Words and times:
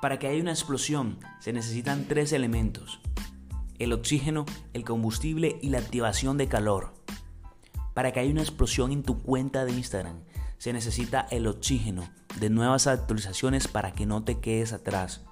Para 0.00 0.18
que 0.18 0.28
haya 0.28 0.40
una 0.40 0.52
explosión 0.52 1.18
se 1.40 1.52
necesitan 1.52 2.06
tres 2.08 2.32
elementos. 2.32 3.00
El 3.78 3.92
oxígeno, 3.92 4.46
el 4.72 4.84
combustible 4.84 5.58
y 5.60 5.68
la 5.68 5.78
activación 5.78 6.38
de 6.38 6.48
calor. 6.48 6.94
Para 7.92 8.10
que 8.10 8.20
haya 8.20 8.30
una 8.30 8.40
explosión 8.40 8.92
en 8.92 9.02
tu 9.02 9.22
cuenta 9.22 9.66
de 9.66 9.72
Instagram 9.72 10.20
se 10.56 10.72
necesita 10.72 11.26
el 11.30 11.46
oxígeno 11.46 12.08
de 12.38 12.48
nuevas 12.48 12.86
actualizaciones 12.86 13.68
para 13.68 13.92
que 13.92 14.06
no 14.06 14.24
te 14.24 14.40
quedes 14.40 14.72
atrás. 14.72 15.22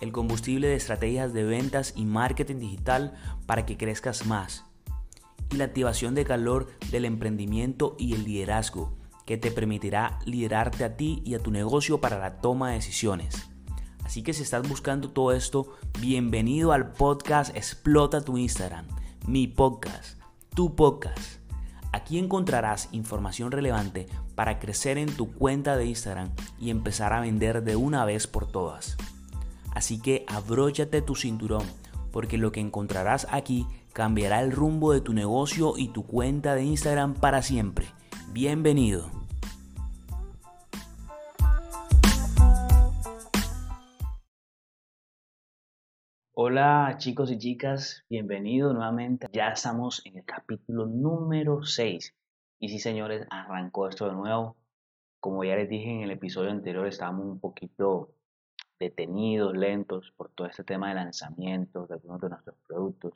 El 0.00 0.12
combustible 0.12 0.68
de 0.68 0.76
estrategias 0.76 1.34
de 1.34 1.44
ventas 1.44 1.92
y 1.94 2.06
marketing 2.06 2.60
digital 2.60 3.14
para 3.46 3.66
que 3.66 3.76
crezcas 3.76 4.26
más. 4.26 4.64
Y 5.50 5.56
la 5.56 5.64
activación 5.64 6.14
de 6.14 6.24
calor 6.24 6.68
del 6.90 7.04
emprendimiento 7.04 7.94
y 7.98 8.14
el 8.14 8.24
liderazgo 8.24 8.96
que 9.26 9.36
te 9.36 9.50
permitirá 9.50 10.18
liderarte 10.24 10.84
a 10.84 10.96
ti 10.96 11.22
y 11.26 11.34
a 11.34 11.40
tu 11.40 11.50
negocio 11.50 12.00
para 12.00 12.18
la 12.18 12.40
toma 12.40 12.68
de 12.68 12.76
decisiones. 12.76 13.50
Así 14.08 14.22
que 14.22 14.32
si 14.32 14.42
estás 14.42 14.66
buscando 14.66 15.10
todo 15.10 15.32
esto, 15.32 15.76
bienvenido 16.00 16.72
al 16.72 16.92
podcast 16.92 17.54
Explota 17.54 18.22
tu 18.22 18.38
Instagram, 18.38 18.86
mi 19.26 19.48
podcast, 19.48 20.18
tu 20.54 20.74
podcast. 20.74 21.42
Aquí 21.92 22.18
encontrarás 22.18 22.88
información 22.92 23.52
relevante 23.52 24.06
para 24.34 24.60
crecer 24.60 24.96
en 24.96 25.14
tu 25.14 25.30
cuenta 25.30 25.76
de 25.76 25.84
Instagram 25.84 26.30
y 26.58 26.70
empezar 26.70 27.12
a 27.12 27.20
vender 27.20 27.62
de 27.62 27.76
una 27.76 28.06
vez 28.06 28.26
por 28.26 28.50
todas. 28.50 28.96
Así 29.74 30.00
que 30.00 30.24
abróchate 30.26 31.02
tu 31.02 31.14
cinturón, 31.14 31.66
porque 32.10 32.38
lo 32.38 32.50
que 32.50 32.60
encontrarás 32.60 33.26
aquí 33.30 33.66
cambiará 33.92 34.40
el 34.40 34.52
rumbo 34.52 34.94
de 34.94 35.02
tu 35.02 35.12
negocio 35.12 35.74
y 35.76 35.88
tu 35.88 36.06
cuenta 36.06 36.54
de 36.54 36.64
Instagram 36.64 37.12
para 37.12 37.42
siempre. 37.42 37.84
Bienvenido. 38.32 39.27
Hola 46.40 46.94
chicos 46.98 47.32
y 47.32 47.38
chicas, 47.38 48.04
bienvenidos 48.08 48.72
nuevamente. 48.72 49.26
Ya 49.32 49.48
estamos 49.48 50.00
en 50.06 50.18
el 50.18 50.24
capítulo 50.24 50.86
número 50.86 51.64
6. 51.64 52.14
Y 52.60 52.68
sí 52.68 52.78
señores, 52.78 53.26
arrancó 53.28 53.88
esto 53.88 54.06
de 54.06 54.12
nuevo. 54.12 54.56
Como 55.18 55.42
ya 55.42 55.56
les 55.56 55.68
dije 55.68 55.90
en 55.90 56.02
el 56.02 56.12
episodio 56.12 56.52
anterior, 56.52 56.86
estábamos 56.86 57.26
un 57.26 57.40
poquito 57.40 58.14
detenidos, 58.78 59.56
lentos 59.56 60.12
por 60.16 60.30
todo 60.30 60.46
este 60.46 60.62
tema 60.62 60.90
de 60.90 60.94
lanzamientos 60.94 61.88
de 61.88 61.94
algunos 61.94 62.20
de 62.20 62.28
nuestros 62.28 62.56
productos. 62.68 63.14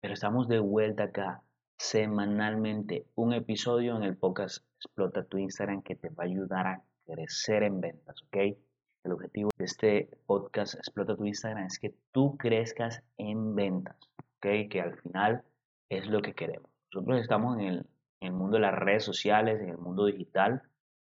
Pero 0.00 0.14
estamos 0.14 0.46
de 0.46 0.60
vuelta 0.60 1.02
acá 1.02 1.42
semanalmente. 1.78 3.08
Un 3.16 3.32
episodio 3.32 3.96
en 3.96 4.04
el 4.04 4.16
podcast 4.16 4.64
Explota 4.76 5.24
tu 5.24 5.36
Instagram 5.36 5.82
que 5.82 5.96
te 5.96 6.10
va 6.10 6.22
a 6.22 6.26
ayudar 6.26 6.66
a 6.68 6.84
crecer 7.06 7.64
en 7.64 7.80
ventas, 7.80 8.22
¿ok? 8.22 8.56
El 9.04 9.12
objetivo 9.12 9.50
de 9.58 9.64
este 9.64 10.10
podcast 10.26 10.74
Explota 10.74 11.16
tu 11.16 11.24
Instagram 11.24 11.66
es 11.66 11.80
que 11.80 11.92
tú 12.12 12.36
crezcas 12.36 13.02
en 13.16 13.56
ventas, 13.56 13.96
¿ok? 14.36 14.68
Que 14.70 14.80
al 14.80 14.96
final 14.98 15.42
es 15.88 16.06
lo 16.06 16.22
que 16.22 16.34
queremos. 16.34 16.70
Nosotros 16.94 17.20
estamos 17.20 17.58
en 17.58 17.64
el, 17.64 17.78
en 18.20 18.28
el 18.28 18.32
mundo 18.32 18.58
de 18.58 18.60
las 18.60 18.74
redes 18.74 19.04
sociales, 19.04 19.60
en 19.60 19.70
el 19.70 19.78
mundo 19.78 20.04
digital, 20.04 20.62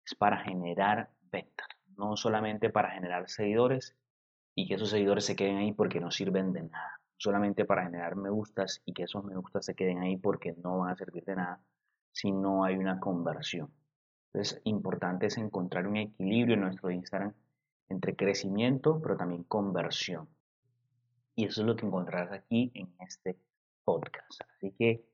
es 0.06 0.16
para 0.16 0.38
generar 0.38 1.10
ventas, 1.30 1.68
no 1.98 2.16
solamente 2.16 2.70
para 2.70 2.92
generar 2.92 3.28
seguidores 3.28 3.98
y 4.56 4.66
que 4.66 4.76
esos 4.76 4.90
seguidores 4.90 5.26
se 5.26 5.36
queden 5.36 5.58
ahí 5.58 5.74
porque 5.74 6.00
no 6.00 6.10
sirven 6.10 6.54
de 6.54 6.64
nada, 6.64 7.02
solamente 7.18 7.66
para 7.66 7.84
generar 7.84 8.16
me 8.16 8.30
gustas 8.30 8.82
y 8.86 8.94
que 8.94 9.04
esos 9.04 9.26
me 9.26 9.36
gustas 9.36 9.66
se 9.66 9.76
queden 9.76 10.00
ahí 10.00 10.16
porque 10.16 10.54
no 10.64 10.78
van 10.78 10.92
a 10.92 10.96
servir 10.96 11.26
de 11.26 11.36
nada 11.36 11.60
si 12.14 12.32
no 12.32 12.64
hay 12.64 12.78
una 12.78 13.02
conversión. 13.02 13.74
Entonces, 14.32 14.62
importante 14.64 15.26
es 15.26 15.38
encontrar 15.38 15.86
un 15.86 15.98
equilibrio 15.98 16.56
en 16.56 16.62
nuestro 16.62 16.90
Instagram 16.90 17.34
entre 17.90 18.16
crecimiento, 18.16 19.00
pero 19.02 19.18
también 19.18 19.44
conversión. 19.44 20.28
Y 21.36 21.46
eso 21.46 21.62
es 21.62 21.68
lo 21.68 21.76
que 21.76 21.86
encontrarás 21.86 22.32
aquí 22.32 22.72
en 22.74 22.94
este 23.00 23.38
podcast. 23.84 24.42
Así 24.56 24.72
que 24.72 25.06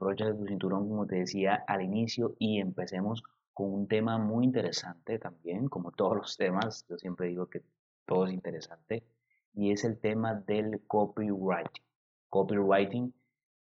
de 0.00 0.34
tu 0.34 0.46
cinturón, 0.46 0.88
como 0.88 1.06
te 1.06 1.16
decía 1.16 1.64
al 1.66 1.82
inicio, 1.82 2.34
y 2.38 2.60
empecemos 2.60 3.22
con 3.54 3.72
un 3.72 3.88
tema 3.88 4.18
muy 4.18 4.44
interesante 4.44 5.18
también, 5.18 5.68
como 5.68 5.92
todos 5.92 6.16
los 6.16 6.36
temas. 6.36 6.86
Yo 6.88 6.98
siempre 6.98 7.28
digo 7.28 7.46
que 7.46 7.62
todo 8.06 8.26
es 8.26 8.32
interesante, 8.32 9.04
y 9.54 9.72
es 9.72 9.84
el 9.84 9.98
tema 9.98 10.34
del 10.34 10.82
copywriting. 10.86 11.84
Copywriting, 12.28 13.14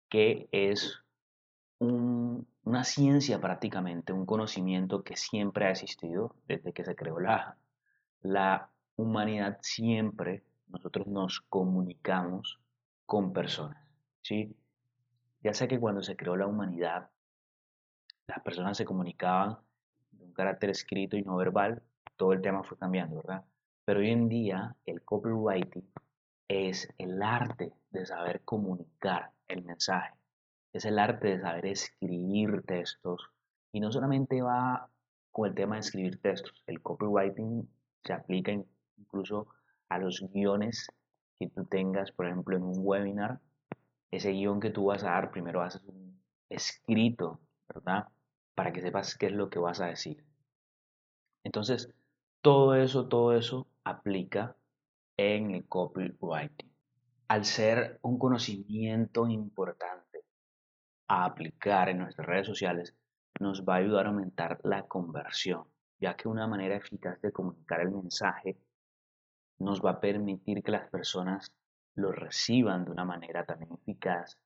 que 0.10 0.48
es 0.52 1.00
una 1.80 2.84
ciencia 2.84 3.40
prácticamente, 3.40 4.14
un 4.14 4.26
conocimiento 4.26 5.04
que 5.04 5.16
siempre 5.18 5.66
ha 5.66 5.72
existido 5.72 6.36
desde 6.48 6.74
que 6.74 6.84
se 6.84 6.96
creó 6.96 7.20
la, 7.20 7.58
la 8.26 8.70
humanidad 8.96 9.60
siempre 9.62 10.44
nosotros 10.68 11.08
nos 11.08 11.42
comunicamos 11.42 12.60
con 13.06 13.34
personas, 13.34 13.78
¿sí? 14.22 14.56
Ya 15.42 15.54
sé 15.54 15.68
que 15.68 15.80
cuando 15.80 16.02
se 16.02 16.16
creó 16.16 16.36
la 16.36 16.48
humanidad, 16.48 17.10
las 18.28 18.42
personas 18.42 18.78
se 18.78 18.86
comunicaban 18.86 19.58
de 20.12 20.24
un 20.24 20.34
carácter 20.34 20.72
escrito 20.72 21.18
y 21.18 21.22
no 21.22 21.36
verbal, 21.36 21.84
todo 22.16 22.34
el 22.34 22.42
tema 22.42 22.64
fue 22.64 22.78
cambiando, 22.78 23.18
¿verdad? 23.18 23.46
Pero 23.86 24.00
hoy 24.00 24.10
en 24.10 24.28
día 24.28 24.76
el 24.88 25.04
copywriting 25.04 25.88
es 26.48 26.92
el 26.98 27.22
arte 27.22 27.74
de 27.92 28.06
saber 28.08 28.42
comunicar 28.42 29.32
el 29.48 29.64
mensaje, 29.64 30.16
es 30.74 30.86
el 30.86 30.98
arte 30.98 31.28
de 31.28 31.42
saber 31.42 31.68
escribir 31.68 32.64
textos 32.64 33.30
y 33.72 33.80
no 33.80 33.92
solamente 33.92 34.42
va 34.42 34.90
con 35.32 35.48
el 35.48 35.54
tema 35.54 35.76
de 35.76 35.82
escribir 35.82 36.20
textos, 36.20 36.64
el 36.66 36.82
copywriting 36.82 37.70
se 38.06 38.14
aplica 38.14 38.52
incluso 38.98 39.48
a 39.90 39.98
los 39.98 40.24
guiones 40.32 40.88
que 41.40 41.50
tú 41.50 41.66
tengas, 41.66 42.12
por 42.12 42.28
ejemplo, 42.28 42.56
en 42.56 42.64
un 42.64 42.78
webinar. 42.78 43.40
Ese 44.12 44.32
guion 44.32 44.60
que 44.60 44.70
tú 44.70 44.86
vas 44.86 45.04
a 45.04 45.12
dar, 45.12 45.32
primero 45.32 45.62
haces 45.62 45.84
un 45.86 46.22
escrito, 46.50 47.40
¿verdad? 47.68 48.08
Para 48.54 48.72
que 48.72 48.82
sepas 48.82 49.18
qué 49.18 49.28
es 49.28 49.34
lo 49.34 49.50
que 49.50 49.60
vas 49.60 49.82
a 49.82 49.88
decir. 49.88 50.24
Entonces, 51.44 51.94
todo 52.42 52.76
eso, 52.76 53.08
todo 53.08 53.36
eso 53.36 53.68
aplica 53.84 54.56
en 55.18 55.52
el 55.52 55.68
copywriting. 55.68 56.72
Al 57.28 57.44
ser 57.44 58.00
un 58.04 58.20
conocimiento 58.20 59.28
importante 59.28 60.24
a 61.08 61.26
aplicar 61.26 61.90
en 61.90 62.00
nuestras 62.00 62.28
redes 62.28 62.48
sociales, 62.48 62.96
nos 63.40 63.66
va 63.66 63.76
a 63.76 63.78
ayudar 63.78 64.06
a 64.06 64.10
aumentar 64.10 64.60
la 64.64 64.84
conversión 64.84 65.66
ya 66.00 66.16
que 66.16 66.28
una 66.28 66.48
manera 66.48 66.76
eficaz 66.76 67.22
de 67.22 67.32
comunicar 67.32 67.82
el 67.82 67.92
mensaje 67.92 68.58
nos 69.60 69.84
va 69.84 69.92
a 69.92 70.00
permitir 70.00 70.62
que 70.64 70.72
las 70.72 70.90
personas 70.90 71.52
lo 71.96 72.12
reciban 72.12 72.86
de 72.86 72.92
una 72.92 73.06
manera 73.06 73.46
también 73.46 73.74
eficaz 73.74 74.38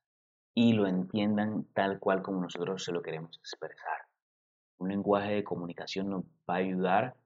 y 0.54 0.72
lo 0.72 0.86
entiendan 0.86 1.64
tal 1.72 1.98
cual 1.98 2.22
como 2.22 2.40
nosotros 2.42 2.84
se 2.84 2.92
lo 2.92 3.02
queremos 3.02 3.36
expresar. 3.38 4.06
Un 4.78 4.88
lenguaje 4.88 5.34
de 5.34 5.44
comunicación 5.44 6.10
nos 6.10 6.24
va 6.48 6.54
a 6.54 6.56
ayudar 6.56 7.16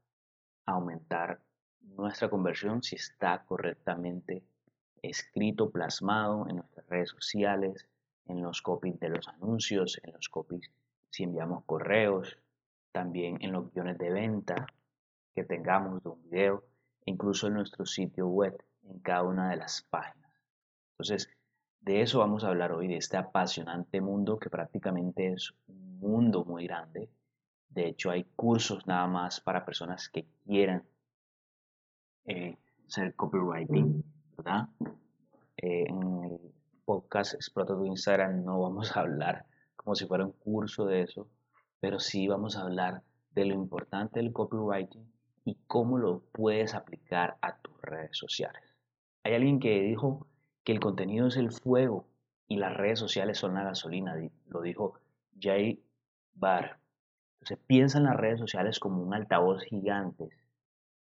a 0.66 0.72
aumentar 0.72 1.41
nuestra 1.80 2.30
conversión 2.30 2.82
si 2.82 2.96
está 2.96 3.44
correctamente 3.44 4.42
escrito, 5.02 5.70
plasmado 5.70 6.48
en 6.48 6.56
nuestras 6.56 6.86
redes 6.88 7.10
sociales, 7.10 7.86
en 8.26 8.42
los 8.42 8.62
copies 8.62 8.98
de 9.00 9.10
los 9.10 9.28
anuncios, 9.28 10.00
en 10.02 10.14
los 10.14 10.28
copies 10.28 10.70
si 11.10 11.22
enviamos 11.24 11.64
correos, 11.64 12.38
también 12.94 13.38
en 13.41 13.50
los 13.50 13.72
guiones 13.72 13.99
de 13.99 14.12
venta 14.12 14.66
que 15.34 15.43
tengamos 15.43 16.00
de 16.05 16.10
un 16.10 16.31
video, 16.31 16.65
incluso 17.06 17.49
en 17.49 17.55
nuestro 17.55 17.84
sitio 17.84 18.28
web, 18.28 18.56
en 18.84 19.00
cada 19.00 19.25
una 19.25 19.50
de 19.50 19.56
las 19.56 19.82
páginas. 19.82 20.31
Entonces, 20.93 21.28
de 21.81 22.03
eso 22.03 22.21
vamos 22.21 22.44
a 22.44 22.49
hablar 22.49 22.71
hoy, 22.71 22.87
de 22.87 22.97
este 22.97 23.16
apasionante 23.16 24.00
mundo 24.00 24.38
que 24.38 24.49
prácticamente 24.49 25.33
es 25.33 25.53
un 25.66 25.99
mundo 25.99 26.44
muy 26.44 26.69
grande. 26.69 27.10
De 27.69 27.88
hecho, 27.88 28.12
hay 28.12 28.22
cursos 28.37 28.87
nada 28.87 29.09
más 29.09 29.41
para 29.41 29.65
personas 29.65 30.09
que 30.09 30.25
quieran 30.44 30.84
eh, 32.27 32.57
ser 32.86 33.16
copywriting, 33.16 34.04
¿verdad? 34.36 34.68
Eh, 35.57 35.86
en 35.89 36.24
el 36.24 36.39
podcast 36.84 37.34
Explota 37.34 37.74
tu 37.74 37.86
Instagram 37.86 38.45
no 38.45 38.60
vamos 38.60 38.97
a 38.97 39.01
hablar 39.01 39.47
como 39.74 39.97
si 39.97 40.07
fuera 40.07 40.24
un 40.24 40.33
curso 40.33 40.86
de 40.86 41.03
eso, 41.03 41.28
pero 41.84 42.01
sí 42.01 42.28
vamos 42.28 42.57
a 42.57 42.63
hablar 42.63 43.03
de 43.34 43.45
lo 43.45 43.53
importante 43.53 44.19
del 44.19 44.33
copywriting 44.33 45.07
y 45.45 45.59
cómo 45.66 45.98
lo 45.98 46.21
puedes 46.33 46.75
aplicar 46.75 47.36
a 47.42 47.59
tus 47.59 47.78
redes 47.83 48.16
sociales. 48.16 48.63
Hay 49.22 49.34
alguien 49.34 49.60
que 49.60 49.83
dijo 49.83 50.27
que 50.65 50.72
el 50.72 50.81
contenido 50.81 51.27
es 51.27 51.36
el 51.36 51.53
fuego 51.53 52.09
y 52.48 52.57
las 52.57 52.75
redes 52.75 52.98
sociales 52.98 53.36
son 53.36 53.53
la 53.53 53.65
gasolina, 53.65 54.16
lo 54.48 54.63
dijo 54.63 54.95
Jay 55.39 55.84
Barr. 56.33 56.78
Entonces 57.34 57.59
piensa 57.66 57.98
en 57.98 58.04
las 58.04 58.16
redes 58.16 58.41
sociales 58.41 58.80
como 58.80 59.03
un 59.03 59.13
altavoz 59.13 59.63
gigante 59.65 60.30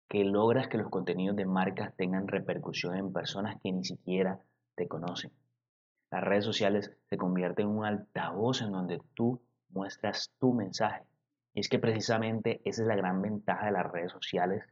que 0.09 0.25
logras 0.25 0.67
que 0.67 0.79
los 0.79 0.91
contenidos 0.91 1.37
de 1.37 1.47
marcas 1.47 1.95
tengan 1.95 2.27
repercusión 2.27 2.97
en 2.97 3.13
personas 3.13 3.55
que 3.63 3.71
ni 3.71 3.85
siquiera 3.85 4.41
te 4.75 4.89
conocen. 4.89 5.31
Las 6.11 6.25
redes 6.25 6.45
sociales 6.45 6.91
se 7.09 7.17
convierten 7.17 7.69
en 7.69 7.77
un 7.77 7.85
altavoz 7.85 8.63
en 8.63 8.73
donde 8.73 9.01
tú 9.15 9.41
muestras 9.73 10.31
tu 10.39 10.53
mensaje. 10.55 11.05
Y 11.55 11.61
es 11.61 11.69
que 11.69 11.79
precisamente 11.79 12.61
esa 12.65 12.83
es 12.83 12.89
la 12.89 12.97
gran 12.97 13.21
ventaja 13.21 13.67
de 13.67 13.73
las 13.73 13.91
redes 13.91 14.13
sociales 14.13 14.65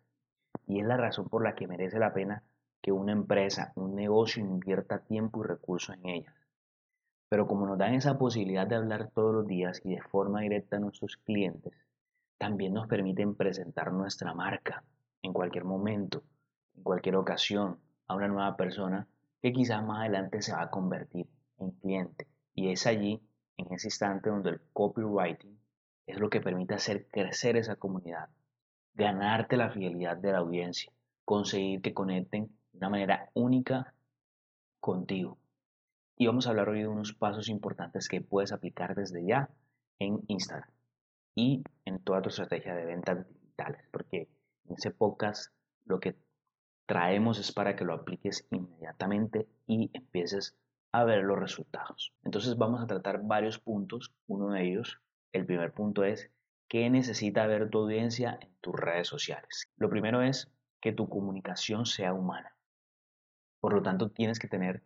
Y 0.67 0.81
es 0.81 0.87
la 0.87 0.97
razón 0.97 1.29
por 1.29 1.45
la 1.45 1.55
que 1.55 1.67
merece 1.67 1.99
la 1.99 2.13
pena 2.13 2.43
que 2.83 2.93
una 2.93 3.13
empresa, 3.13 3.73
un 3.77 3.95
negocio 3.95 4.43
invierta 4.43 5.01
tiempo 5.01 5.45
y 5.45 5.49
recursos 5.49 5.97
en 5.97 6.07
ellas. 6.09 6.35
Pero 7.29 7.47
como 7.47 7.67
nos 7.67 7.79
dan 7.79 7.95
esa 7.95 8.19
posibilidad 8.19 8.67
de 8.67 8.77
hablar 8.77 9.11
todos 9.15 9.35
los 9.35 9.47
días 9.47 9.81
y 9.85 9.95
de 9.95 10.03
forma 10.03 10.41
directa 10.41 10.77
a 10.77 10.81
nuestros 10.81 11.17
clientes, 11.19 11.75
también 12.39 12.73
nos 12.73 12.89
permiten 12.89 13.35
presentar 13.35 13.93
nuestra 13.93 14.35
marca 14.35 14.83
en 15.23 15.33
cualquier 15.33 15.65
momento, 15.65 16.23
en 16.75 16.83
cualquier 16.83 17.17
ocasión, 17.17 17.79
a 18.07 18.15
una 18.15 18.29
nueva 18.29 18.57
persona 18.57 19.07
que 19.43 19.53
quizás 19.53 19.85
más 19.85 20.01
adelante 20.01 20.43
se 20.43 20.53
va 20.53 20.63
a 20.63 20.71
convertir 20.71 21.29
en 21.59 21.71
cliente. 21.73 22.27
Y 22.55 22.71
es 22.71 22.87
allí, 22.87 23.23
en 23.61 23.75
ese 23.75 23.89
instante, 23.89 24.31
donde 24.31 24.51
el 24.51 24.61
copywriting 24.73 25.59
es 26.07 26.19
lo 26.19 26.31
que 26.31 26.41
permite 26.41 26.75
hacer 26.75 27.07
crecer 27.09 27.57
esa 27.57 27.77
comunidad, 27.77 28.29
ganarte 28.95 29.57
la 29.57 29.71
fidelidad 29.71 30.17
de 30.17 30.33
la 30.33 30.39
audiencia, 30.39 30.93
conseguir 31.25 31.83
que 31.83 31.95
conecten 31.95 32.47
de 32.73 32.79
una 32.79 32.91
manera 32.91 33.31
única 33.35 33.95
contigo. 34.81 35.39
Y 36.17 36.27
vamos 36.27 36.47
a 36.47 36.51
hablar 36.51 36.69
hoy 36.69 36.81
de 36.81 36.89
unos 36.89 37.13
pasos 37.13 37.49
importantes 37.49 38.09
que 38.09 38.21
puedes 38.21 38.53
aplicar 38.53 38.95
desde 38.95 39.25
ya 39.25 39.49
en 39.99 40.21
Instagram 40.27 40.71
y 41.35 41.63
en 41.85 41.99
toda 42.01 42.23
tu 42.23 42.29
estrategia 42.29 42.75
de 42.75 42.85
ventas 42.85 43.27
digitales, 43.29 43.87
porque 43.91 44.29
en 44.69 44.77
ese 44.77 44.91
podcast 44.91 45.53
lo 45.85 46.01
que 46.01 46.17
traemos 46.87 47.39
es 47.39 47.53
para 47.53 47.77
que 47.77 47.85
lo 47.85 47.95
apliques 47.95 48.47
inmediatamente 48.51 49.47
y 49.67 49.91
empieces 49.93 50.57
a 50.93 51.05
ver 51.05 51.25
los 51.25 51.39
resultados. 51.39 52.13
Entonces 52.25 52.57
vamos 52.57 52.83
a 52.83 52.87
tratar 52.87 53.23
varios 53.23 53.59
puntos. 53.59 54.13
Uno 54.27 54.51
de 54.51 54.65
ellos, 54.65 55.01
el 55.33 55.47
primer 55.47 55.73
punto 55.73 56.05
es 56.05 56.31
qué 56.69 56.89
necesita 56.91 57.47
ver 57.47 57.71
tu 57.71 57.79
audiencia 57.79 58.39
en 58.41 58.51
tus 58.61 58.75
redes 58.75 59.09
sociales. 59.09 59.69
Lo 59.77 59.89
primero 59.89 60.23
es 60.23 60.51
que 60.81 60.93
tu 60.93 61.09
comunicación 61.09 61.87
sea 61.87 62.15
humana. 62.15 62.55
Por 63.61 63.75
lo 63.75 63.83
tanto, 63.83 64.11
tienes 64.11 64.39
que 64.39 64.49
tener 64.49 64.83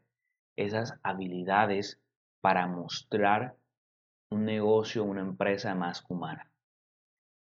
esas 0.56 0.98
habilidades 1.02 2.00
para 2.40 2.66
mostrar 2.66 3.56
un 4.30 4.44
negocio, 4.44 5.04
una 5.04 5.20
empresa 5.20 5.74
más 5.74 6.04
humana. 6.08 6.50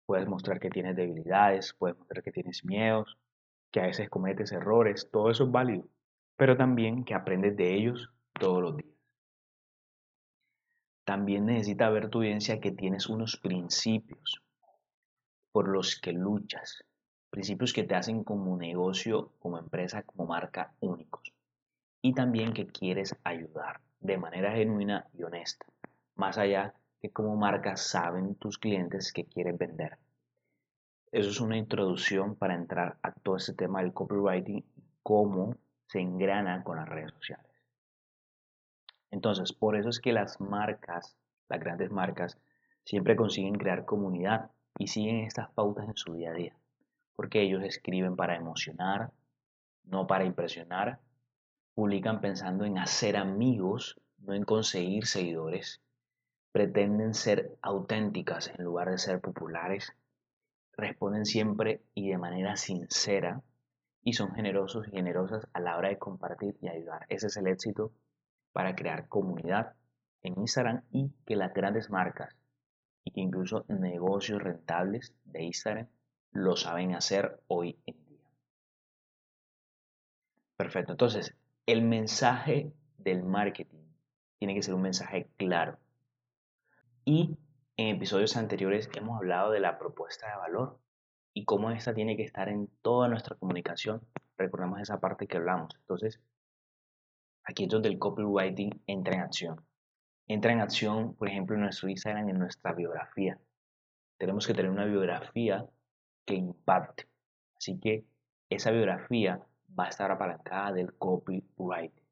Puedes 0.07 0.27
mostrar 0.27 0.59
que 0.59 0.71
tienes 0.71 0.97
debilidades, 0.97 1.75
puedes 1.75 1.99
mostrar 1.99 2.23
que 2.23 2.33
tienes 2.33 2.65
miedos, 2.65 3.19
que 3.71 3.81
a 3.81 3.87
veces 3.87 4.09
cometes 4.09 4.53
errores, 4.53 5.11
todo 5.13 5.31
eso 5.31 5.45
es 5.45 5.51
válido, 5.51 5.85
pero 6.37 6.57
también 6.57 7.05
que 7.05 7.15
aprendes 7.15 7.57
de 7.57 7.75
ellos 7.75 8.11
todos 8.39 8.63
los 8.63 8.77
días. 8.77 8.95
También 11.05 11.47
necesita 11.47 11.89
ver 11.91 12.11
tu 12.11 12.19
audiencia 12.19 12.61
que 12.61 12.71
tienes 12.71 13.09
unos 13.09 13.37
principios 13.37 14.43
por 15.53 15.69
los 15.69 15.99
que 16.01 16.13
luchas, 16.13 16.85
principios 17.31 17.73
que 17.73 17.85
te 17.85 17.95
hacen 17.95 18.25
como 18.25 18.57
negocio, 18.57 19.33
como 19.39 19.59
empresa, 19.59 20.03
como 20.03 20.27
marca 20.27 20.75
únicos. 20.81 21.33
Y 22.03 22.15
también 22.15 22.53
que 22.53 22.67
quieres 22.67 23.17
ayudar 23.25 23.81
de 24.01 24.19
manera 24.19 24.53
genuina 24.53 25.07
y 25.15 25.23
honesta, 25.23 25.67
más 26.15 26.39
allá 26.39 26.75
que 27.01 27.11
como 27.11 27.37
marca 27.37 27.77
saben 27.77 28.35
tus 28.35 28.59
clientes 28.59 29.13
que 29.13 29.25
quieren 29.25 29.57
vender. 29.57 29.99
Eso 31.11 31.31
es 31.31 31.41
una 31.41 31.57
introducción 31.57 32.37
para 32.37 32.55
entrar 32.55 32.99
a 33.03 33.13
todo 33.13 33.37
ese 33.37 33.55
tema 33.55 33.81
del 33.81 33.95
copywriting 33.95 34.59
y 34.59 34.85
cómo 35.03 35.57
se 35.87 36.01
engrana 36.01 36.63
con 36.63 36.77
las 36.77 36.89
redes 36.89 37.13
sociales. 37.13 37.48
Entonces, 39.11 39.53
por 39.53 39.77
eso 39.77 39.89
es 39.89 40.01
que 40.01 40.13
las 40.13 40.41
marcas, 40.41 41.17
las 41.49 41.61
grandes 41.61 41.91
marcas, 41.91 42.39
siempre 42.85 43.17
consiguen 43.17 43.55
crear 43.55 43.85
comunidad 43.85 44.51
y 44.79 44.89
siguen 44.89 45.19
estas 45.19 45.51
pautas 45.51 45.89
en 45.89 45.97
su 45.97 46.15
día 46.15 46.31
a 46.31 46.35
día. 46.35 46.55
Porque 47.17 47.43
ellos 47.43 47.63
escriben 47.65 48.17
para 48.17 48.37
emocionar, 48.37 49.11
no 49.85 50.07
para 50.07 50.25
impresionar, 50.25 51.01
publican 51.75 52.21
pensando 52.21 52.65
en 52.65 52.79
hacer 52.79 53.17
amigos, 53.17 54.01
no 54.19 54.35
en 54.35 54.45
conseguir 54.45 55.07
seguidores 55.07 55.81
pretenden 56.53 57.15
ser 57.15 57.57
auténticas 57.63 58.49
en 58.49 58.65
lugar 58.65 58.91
de 58.91 58.99
ser 58.99 59.21
populares, 59.21 59.93
responden 60.77 61.25
siempre 61.25 61.83
y 61.95 62.09
de 62.09 62.19
manera 62.19 62.57
sincera 62.57 63.43
y 64.03 64.15
son 64.15 64.35
generosos 64.35 64.89
y 64.89 64.93
generosas 64.93 65.47
a 65.53 65.61
la 65.61 65.77
hora 65.77 65.91
de 65.91 65.99
compartir 65.99 66.57
y 66.61 66.69
ayudar. 66.69 67.07
Ese 67.09 67.27
es 67.27 67.37
el 67.37 67.47
éxito 67.47 67.93
para 68.59 68.75
crear 68.75 69.07
comunidad 69.07 69.77
en 70.21 70.37
Instagram 70.37 70.83
y 70.91 71.13
que 71.25 71.37
las 71.37 71.55
grandes 71.55 71.91
marcas 71.91 72.35
y 73.05 73.13
que 73.13 73.21
incluso 73.21 73.65
negocios 73.69 74.43
rentables 74.43 75.15
de 75.27 75.45
Instagram 75.45 75.87
lo 76.33 76.57
saben 76.57 76.97
hacer 76.97 77.41
hoy 77.47 77.79
en 77.87 78.05
día. 78.07 78.29
Perfecto, 80.57 80.91
entonces 80.91 81.37
el 81.67 81.83
mensaje 81.83 82.73
del 82.97 83.23
marketing 83.23 83.93
tiene 84.41 84.57
que 84.57 84.63
ser 84.65 84.75
un 84.75 84.83
mensaje 84.83 85.29
claro 85.37 85.79
y 87.05 87.39
en 87.77 87.95
episodios 87.95 88.37
anteriores 88.37 88.91
hemos 88.97 89.19
hablado 89.19 89.53
de 89.53 89.61
la 89.61 89.79
propuesta 89.79 90.29
de 90.29 90.37
valor 90.37 90.81
y 91.33 91.45
cómo 91.45 91.71
esta 91.71 91.95
tiene 91.95 92.17
que 92.17 92.25
estar 92.25 92.49
en 92.49 92.69
toda 92.83 93.07
nuestra 93.07 93.37
comunicación. 93.37 94.01
Recordemos 94.37 94.81
esa 94.81 94.99
parte 94.99 95.29
que 95.29 95.37
hablamos. 95.37 95.77
Entonces, 95.77 96.21
aquí 97.49 97.65
es 97.65 97.71
donde 97.71 97.89
el 97.89 97.99
copywriting 97.99 98.83
entra 98.87 99.15
en 99.15 99.21
acción. 99.21 99.65
Entra 100.27 100.53
en 100.53 100.61
acción, 100.61 101.15
por 101.15 101.29
ejemplo, 101.29 101.57
en 101.57 101.63
nuestro 101.63 101.89
Instagram, 101.89 102.29
en 102.29 102.39
nuestra 102.39 102.73
biografía. 102.73 103.39
Tenemos 104.19 104.47
que 104.47 104.55
tener 104.55 104.71
una 104.71 104.85
biografía 104.85 105.67
que 106.27 106.35
impacte. 106.35 107.09
Así 107.57 107.81
que 107.81 108.05
esa 108.51 108.71
biografía 108.71 109.43
va 109.79 109.87
a 109.87 109.89
estar 109.89 110.11
apalancada 110.11 110.73
del 110.73 110.95
copywriting. 110.95 112.05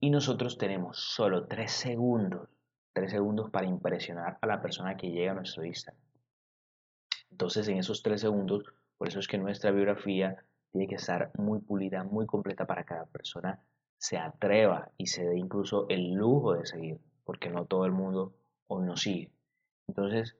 Y 0.00 0.10
nosotros 0.10 0.58
tenemos 0.58 0.98
solo 0.98 1.46
tres 1.46 1.72
segundos 1.72 2.48
tres 2.92 3.12
segundos 3.12 3.50
para 3.50 3.66
impresionar 3.66 4.38
a 4.40 4.46
la 4.46 4.60
persona 4.60 4.96
que 4.96 5.10
llega 5.10 5.32
a 5.32 5.34
nuestro 5.34 5.64
Instagram. 5.64 6.02
Entonces, 7.30 7.68
en 7.68 7.78
esos 7.78 8.02
tres 8.02 8.20
segundos, 8.20 8.64
por 8.98 9.08
eso 9.08 9.20
es 9.20 9.28
que 9.28 9.38
nuestra 9.38 9.70
biografía 9.70 10.44
tiene 10.72 10.88
que 10.88 10.96
estar 10.96 11.30
muy 11.38 11.60
pulida, 11.60 12.04
muy 12.04 12.26
completa 12.26 12.66
para 12.66 12.84
la 12.88 13.06
persona 13.06 13.60
se 14.00 14.16
atreva 14.16 14.90
y 14.96 15.08
se 15.08 15.24
dé 15.24 15.36
incluso 15.36 15.86
el 15.90 16.14
lujo 16.14 16.54
de 16.54 16.64
seguir, 16.64 16.98
porque 17.22 17.50
no 17.50 17.66
todo 17.66 17.84
el 17.84 17.92
mundo 17.92 18.34
hoy 18.66 18.86
nos 18.86 19.02
sigue. 19.02 19.30
Entonces, 19.88 20.38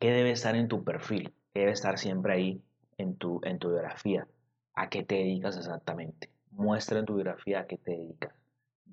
¿qué 0.00 0.10
debe 0.10 0.32
estar 0.32 0.56
en 0.56 0.66
tu 0.66 0.82
perfil? 0.82 1.32
¿Qué 1.54 1.60
debe 1.60 1.72
estar 1.72 1.98
siempre 1.98 2.34
ahí 2.34 2.62
en 2.98 3.16
tu, 3.16 3.40
en 3.44 3.60
tu 3.60 3.68
biografía? 3.68 4.26
¿A 4.74 4.90
qué 4.90 5.04
te 5.04 5.14
dedicas 5.14 5.56
exactamente? 5.56 6.32
Muestra 6.50 6.98
en 6.98 7.06
tu 7.06 7.14
biografía 7.14 7.60
a 7.60 7.66
qué 7.68 7.78
te 7.78 7.92
dedicas. 7.92 8.34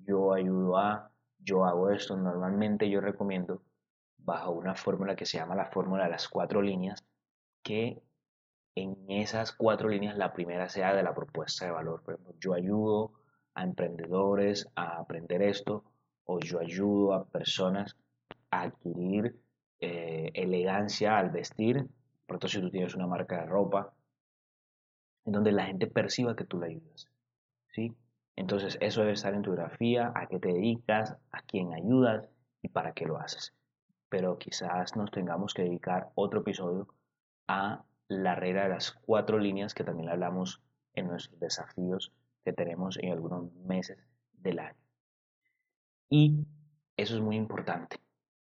Yo 0.06 0.34
ayudo 0.34 0.78
a, 0.78 1.10
yo 1.40 1.66
hago 1.66 1.90
esto, 1.90 2.16
normalmente 2.16 2.88
yo 2.88 3.02
recomiendo 3.02 3.64
bajo 4.20 4.52
una 4.52 4.76
fórmula 4.76 5.16
que 5.16 5.26
se 5.26 5.40
llama 5.40 5.56
la 5.56 5.72
fórmula 5.72 6.04
de 6.04 6.12
las 6.12 6.30
cuatro 6.30 6.62
líneas, 6.62 7.04
que 7.64 8.00
en 8.76 8.96
esas 9.10 9.54
cuatro 9.54 9.90
líneas 9.90 10.18
la 10.18 10.34
primera 10.34 10.70
sea 10.70 10.94
de 10.94 11.02
la 11.02 11.16
propuesta 11.16 11.66
de 11.66 11.72
valor. 11.72 12.04
Por 12.04 12.20
yo 12.40 12.54
ayudo 12.54 13.23
a 13.56 13.64
emprendedores 13.64 14.68
a 14.76 14.98
aprender 14.98 15.42
esto 15.42 15.84
o 16.26 16.40
yo 16.40 16.60
ayudo 16.60 17.14
a 17.14 17.26
personas 17.26 17.96
a 18.52 18.64
adquirir 18.64 19.36
eh, 19.80 20.32
elegancia 20.34 21.18
al 21.18 21.30
vestir. 21.30 21.88
Por 22.26 22.36
ejemplo, 22.38 22.50
si 22.50 22.62
tú 22.62 22.70
tienes 22.70 22.96
una 22.96 23.08
marca 23.08 23.42
de 23.42 23.46
ropa, 23.48 23.94
en 25.26 25.34
donde 25.34 25.52
la 25.52 25.66
gente 25.66 25.88
perciba 25.88 26.36
que 26.36 26.46
tú 26.46 26.60
le 26.60 26.68
ayudas. 26.68 27.08
¿sí? 27.70 27.96
Entonces, 28.36 28.78
eso 28.82 29.02
debe 29.02 29.14
estar 29.14 29.34
en 29.34 29.42
tu 29.42 29.52
biografía, 29.52 30.12
a 30.16 30.28
qué 30.28 30.40
te 30.40 30.50
dedicas, 30.50 31.16
a 31.32 31.42
quién 31.42 31.74
ayudas 31.74 32.28
y 32.62 32.70
para 32.70 32.94
qué 32.94 33.06
lo 33.06 33.18
haces. 33.18 33.54
Pero 34.10 34.38
quizás 34.38 34.96
nos 34.96 35.12
tengamos 35.12 35.54
que 35.54 35.64
dedicar 35.64 36.10
otro 36.16 36.42
episodio 36.42 36.88
a 37.48 37.84
la 38.08 38.36
regla 38.36 38.64
de 38.64 38.70
las 38.70 38.92
cuatro 38.92 39.40
líneas 39.40 39.74
que 39.74 39.84
también 39.84 40.10
hablamos 40.10 40.62
en 40.94 41.08
nuestros 41.08 41.40
desafíos 41.40 42.12
que 42.44 42.54
tenemos 42.54 42.98
en 43.00 43.12
algunos 43.12 43.54
meses 43.54 43.98
del 44.34 44.60
año. 44.60 44.78
Y 46.10 46.46
eso 46.98 47.16
es 47.16 47.22
muy 47.22 47.36
importante. 47.36 47.98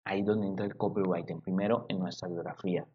Ahí 0.06 0.24
donde 0.24 0.48
entra 0.48 0.66
el 0.66 0.76
copywriting. 0.76 1.42
Primero, 1.42 1.86
en 1.90 2.00
nuestra 2.00 2.28
biografía. 2.28 2.88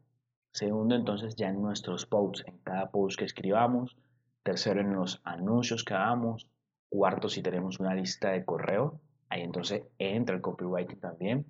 Segundo, 0.52 0.95
entonces, 0.95 1.37
ya 1.37 1.49
en 1.49 1.62
nuestros 1.62 2.07
posts, 2.07 2.45
en 2.47 2.59
cada 2.59 2.90
post 2.90 3.18
que 3.18 3.25
escribamos. 3.25 3.97
Tercero, 4.42 4.80
en 4.80 4.95
los 4.95 5.21
anuncios 5.25 5.85
que 5.85 5.95
hagamos. 5.95 6.49
Cuarto, 6.88 7.28
si 7.28 7.42
tenemos 7.42 7.80
una 7.80 7.95
lista 7.95 8.30
de 8.30 8.45
correo, 8.45 9.00
ahí 9.28 9.42
entonces 9.42 9.85
entra 9.99 10.35
el 10.35 10.40
copywriting 10.40 11.00
también. 11.00 11.47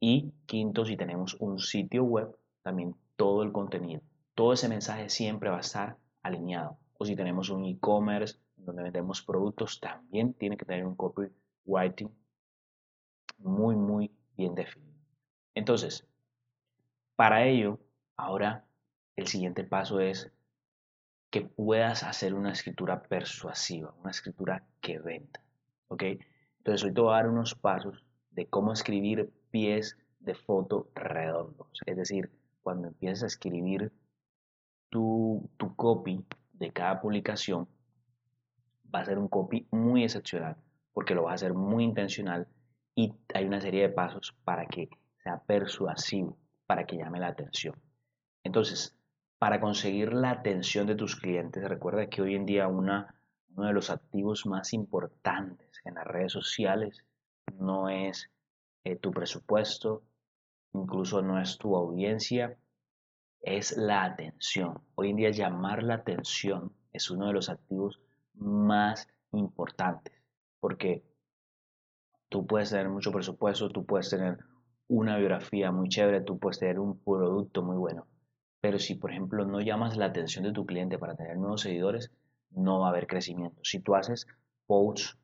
Y 0.00 0.32
quinto, 0.46 0.84
si 0.84 0.96
tenemos 0.96 1.36
un 1.38 1.58
sitio 1.58 2.04
web, 2.04 2.34
también 2.62 2.96
todo 3.16 3.42
el 3.42 3.52
contenido. 3.52 4.00
Todo 4.34 4.54
ese 4.54 4.68
mensaje 4.68 5.10
siempre 5.10 5.50
va 5.50 5.58
a 5.58 5.60
estar 5.60 5.98
alineado. 6.22 6.78
O 6.98 7.04
si 7.04 7.14
tenemos 7.14 7.50
un 7.50 7.66
e-commerce 7.66 8.38
donde 8.70 8.84
vendemos 8.84 9.22
productos, 9.22 9.80
también 9.80 10.34
tiene 10.34 10.56
que 10.56 10.64
tener 10.64 10.86
un 10.86 10.94
copywriting 10.94 12.10
muy, 13.38 13.76
muy 13.76 14.10
bien 14.36 14.54
definido. 14.54 14.98
Entonces, 15.54 16.06
para 17.16 17.44
ello, 17.44 17.78
ahora 18.16 18.64
el 19.16 19.26
siguiente 19.26 19.64
paso 19.64 20.00
es 20.00 20.32
que 21.30 21.42
puedas 21.42 22.02
hacer 22.02 22.34
una 22.34 22.52
escritura 22.52 23.02
persuasiva, 23.02 23.94
una 24.00 24.10
escritura 24.10 24.64
que 24.80 24.98
venda. 24.98 25.40
¿Ok? 25.88 26.02
Entonces 26.58 26.84
hoy 26.84 26.92
te 26.92 27.00
voy 27.00 27.12
a 27.12 27.16
dar 27.16 27.28
unos 27.28 27.54
pasos 27.54 28.04
de 28.30 28.46
cómo 28.46 28.72
escribir 28.72 29.32
pies 29.50 29.96
de 30.20 30.34
foto 30.34 30.90
redondos. 30.94 31.80
Es 31.86 31.96
decir, 31.96 32.30
cuando 32.62 32.88
empieces 32.88 33.22
a 33.22 33.26
escribir 33.26 33.92
tu, 34.88 35.48
tu 35.56 35.74
copy 35.76 36.24
de 36.52 36.72
cada 36.72 37.00
publicación, 37.00 37.68
va 38.94 39.00
a 39.00 39.04
ser 39.04 39.18
un 39.18 39.28
copy 39.28 39.66
muy 39.70 40.04
excepcional 40.04 40.56
porque 40.92 41.14
lo 41.14 41.22
vas 41.22 41.32
a 41.32 41.34
hacer 41.46 41.54
muy 41.54 41.84
intencional 41.84 42.48
y 42.94 43.14
hay 43.34 43.44
una 43.44 43.60
serie 43.60 43.82
de 43.82 43.88
pasos 43.90 44.36
para 44.44 44.66
que 44.66 44.88
sea 45.22 45.40
persuasivo, 45.40 46.36
para 46.66 46.84
que 46.84 46.96
llame 46.96 47.20
la 47.20 47.28
atención. 47.28 47.74
Entonces, 48.42 48.96
para 49.38 49.60
conseguir 49.60 50.12
la 50.12 50.30
atención 50.30 50.86
de 50.86 50.96
tus 50.96 51.16
clientes, 51.16 51.66
recuerda 51.66 52.08
que 52.08 52.22
hoy 52.22 52.34
en 52.34 52.46
día 52.46 52.68
una, 52.68 53.14
uno 53.54 53.66
de 53.66 53.72
los 53.72 53.90
activos 53.90 54.46
más 54.46 54.72
importantes 54.72 55.80
en 55.84 55.94
las 55.94 56.06
redes 56.06 56.32
sociales 56.32 57.04
no 57.58 57.88
es 57.88 58.30
eh, 58.84 58.96
tu 58.96 59.10
presupuesto, 59.10 60.02
incluso 60.72 61.22
no 61.22 61.40
es 61.40 61.58
tu 61.58 61.76
audiencia, 61.76 62.56
es 63.40 63.76
la 63.76 64.04
atención. 64.04 64.82
Hoy 64.94 65.10
en 65.10 65.16
día 65.16 65.30
llamar 65.30 65.82
la 65.82 65.94
atención 65.94 66.72
es 66.92 67.10
uno 67.10 67.26
de 67.28 67.32
los 67.32 67.48
activos 67.48 68.00
más 68.40 69.08
importantes, 69.32 70.14
porque 70.58 71.04
tú 72.28 72.46
puedes 72.46 72.70
tener 72.70 72.88
mucho 72.88 73.12
presupuesto, 73.12 73.70
tú 73.70 73.84
puedes 73.84 74.10
tener 74.10 74.38
una 74.88 75.16
biografía 75.18 75.70
muy 75.70 75.88
chévere, 75.88 76.22
tú 76.22 76.38
puedes 76.38 76.58
tener 76.58 76.78
un 76.78 76.98
producto 76.98 77.62
muy 77.62 77.76
bueno, 77.76 78.06
pero 78.60 78.78
si 78.78 78.94
por 78.94 79.12
ejemplo 79.12 79.44
no 79.44 79.60
llamas 79.60 79.96
la 79.96 80.06
atención 80.06 80.44
de 80.44 80.52
tu 80.52 80.66
cliente 80.66 80.98
para 80.98 81.14
tener 81.14 81.36
nuevos 81.36 81.60
seguidores, 81.60 82.10
no 82.50 82.80
va 82.80 82.88
a 82.88 82.90
haber 82.90 83.06
crecimiento. 83.06 83.60
Si 83.62 83.80
tú 83.80 83.94
haces 83.94 84.26
posts, 84.66 85.16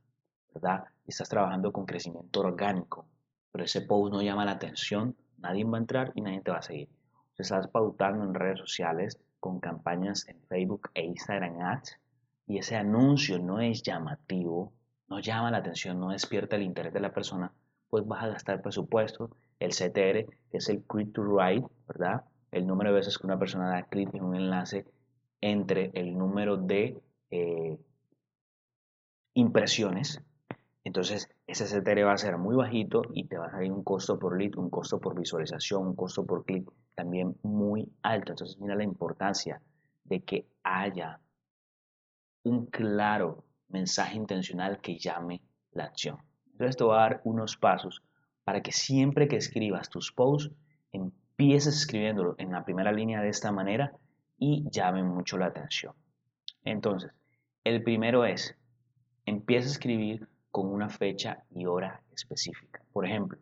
¿verdad? 0.54 0.85
Estás 1.06 1.28
trabajando 1.28 1.73
con 1.73 1.87
crecimiento 1.87 2.40
orgánico, 2.40 3.06
pero 3.50 3.64
ese 3.64 3.80
post 3.80 4.12
no 4.12 4.23
llama 4.23 4.44
la 4.44 4.52
atención, 4.52 5.16
nadie 5.38 5.64
va 5.64 5.78
a 5.78 5.80
entrar 5.80 6.12
y 6.14 6.20
nadie 6.20 6.40
te 6.42 6.50
va 6.50 6.58
a 6.58 6.62
seguir. 6.62 6.88
estás 7.37 7.68
pautando 7.68 8.25
en 8.25 8.35
redes 8.35 8.61
sociales 8.61 9.18
con 9.40 9.61
campañas 9.61 10.26
en 10.28 10.40
Facebook 10.49 10.90
e 10.94 11.04
Instagram 11.04 11.61
Ads 11.61 11.99
y 12.46 12.58
ese 12.58 12.76
anuncio 12.76 13.38
no 13.38 13.60
es 13.60 13.82
llamativo, 13.82 14.72
no 15.08 15.18
llama 15.20 15.50
la 15.50 15.58
atención, 15.58 15.98
no 15.98 16.10
despierta 16.10 16.56
el 16.56 16.62
interés 16.62 16.92
de 16.92 17.00
la 17.00 17.12
persona, 17.12 17.52
pues 17.88 18.06
vas 18.06 18.24
a 18.24 18.28
gastar 18.28 18.62
presupuesto, 18.62 19.30
el 19.58 19.70
CTR, 19.70 20.26
que 20.50 20.58
es 20.58 20.68
el 20.68 20.82
click 20.82 21.12
to 21.12 21.22
write, 21.22 21.66
¿verdad? 21.88 22.24
El 22.50 22.66
número 22.66 22.90
de 22.90 22.96
veces 22.96 23.18
que 23.18 23.26
una 23.26 23.38
persona 23.38 23.70
da 23.70 23.84
clic 23.84 24.14
en 24.14 24.24
un 24.24 24.36
enlace 24.36 24.86
entre 25.40 25.90
el 25.94 26.16
número 26.16 26.56
de 26.56 27.00
eh, 27.30 27.78
impresiones. 29.34 30.22
Entonces, 30.84 31.28
ese 31.46 31.64
CTR 31.64 32.06
va 32.06 32.12
a 32.12 32.18
ser 32.18 32.38
muy 32.38 32.54
bajito 32.54 33.02
y 33.12 33.24
te 33.24 33.38
va 33.38 33.46
a 33.46 33.50
salir 33.50 33.72
un 33.72 33.82
costo 33.82 34.18
por 34.18 34.38
lead, 34.38 34.56
un 34.56 34.70
costo 34.70 35.00
por 35.00 35.18
visualización, 35.18 35.86
un 35.86 35.96
costo 35.96 36.24
por 36.24 36.44
clic 36.44 36.70
también 36.94 37.36
muy 37.42 37.92
alto. 38.02 38.32
Entonces, 38.32 38.58
mira 38.60 38.76
la 38.76 38.84
importancia 38.84 39.60
de 40.04 40.20
que 40.20 40.46
haya 40.62 41.20
un 42.46 42.66
claro 42.66 43.44
mensaje 43.70 44.16
intencional 44.16 44.80
que 44.80 44.96
llame 44.96 45.42
la 45.72 45.86
acción. 45.86 46.16
Entonces 46.52 46.76
te 46.76 46.84
a 46.84 46.86
dar 46.86 47.20
unos 47.24 47.56
pasos 47.56 48.04
para 48.44 48.62
que 48.62 48.70
siempre 48.70 49.26
que 49.26 49.34
escribas 49.34 49.90
tus 49.90 50.12
posts 50.12 50.54
empieces 50.92 51.76
escribiéndolo 51.76 52.36
en 52.38 52.52
la 52.52 52.64
primera 52.64 52.92
línea 52.92 53.20
de 53.20 53.30
esta 53.30 53.50
manera 53.50 53.92
y 54.38 54.64
llame 54.70 55.02
mucho 55.02 55.36
la 55.38 55.46
atención. 55.46 55.94
Entonces, 56.62 57.10
el 57.64 57.82
primero 57.82 58.24
es, 58.24 58.56
empieza 59.24 59.66
a 59.66 59.72
escribir 59.72 60.28
con 60.52 60.68
una 60.68 60.88
fecha 60.88 61.42
y 61.50 61.66
hora 61.66 62.00
específica. 62.14 62.80
Por 62.92 63.06
ejemplo, 63.06 63.38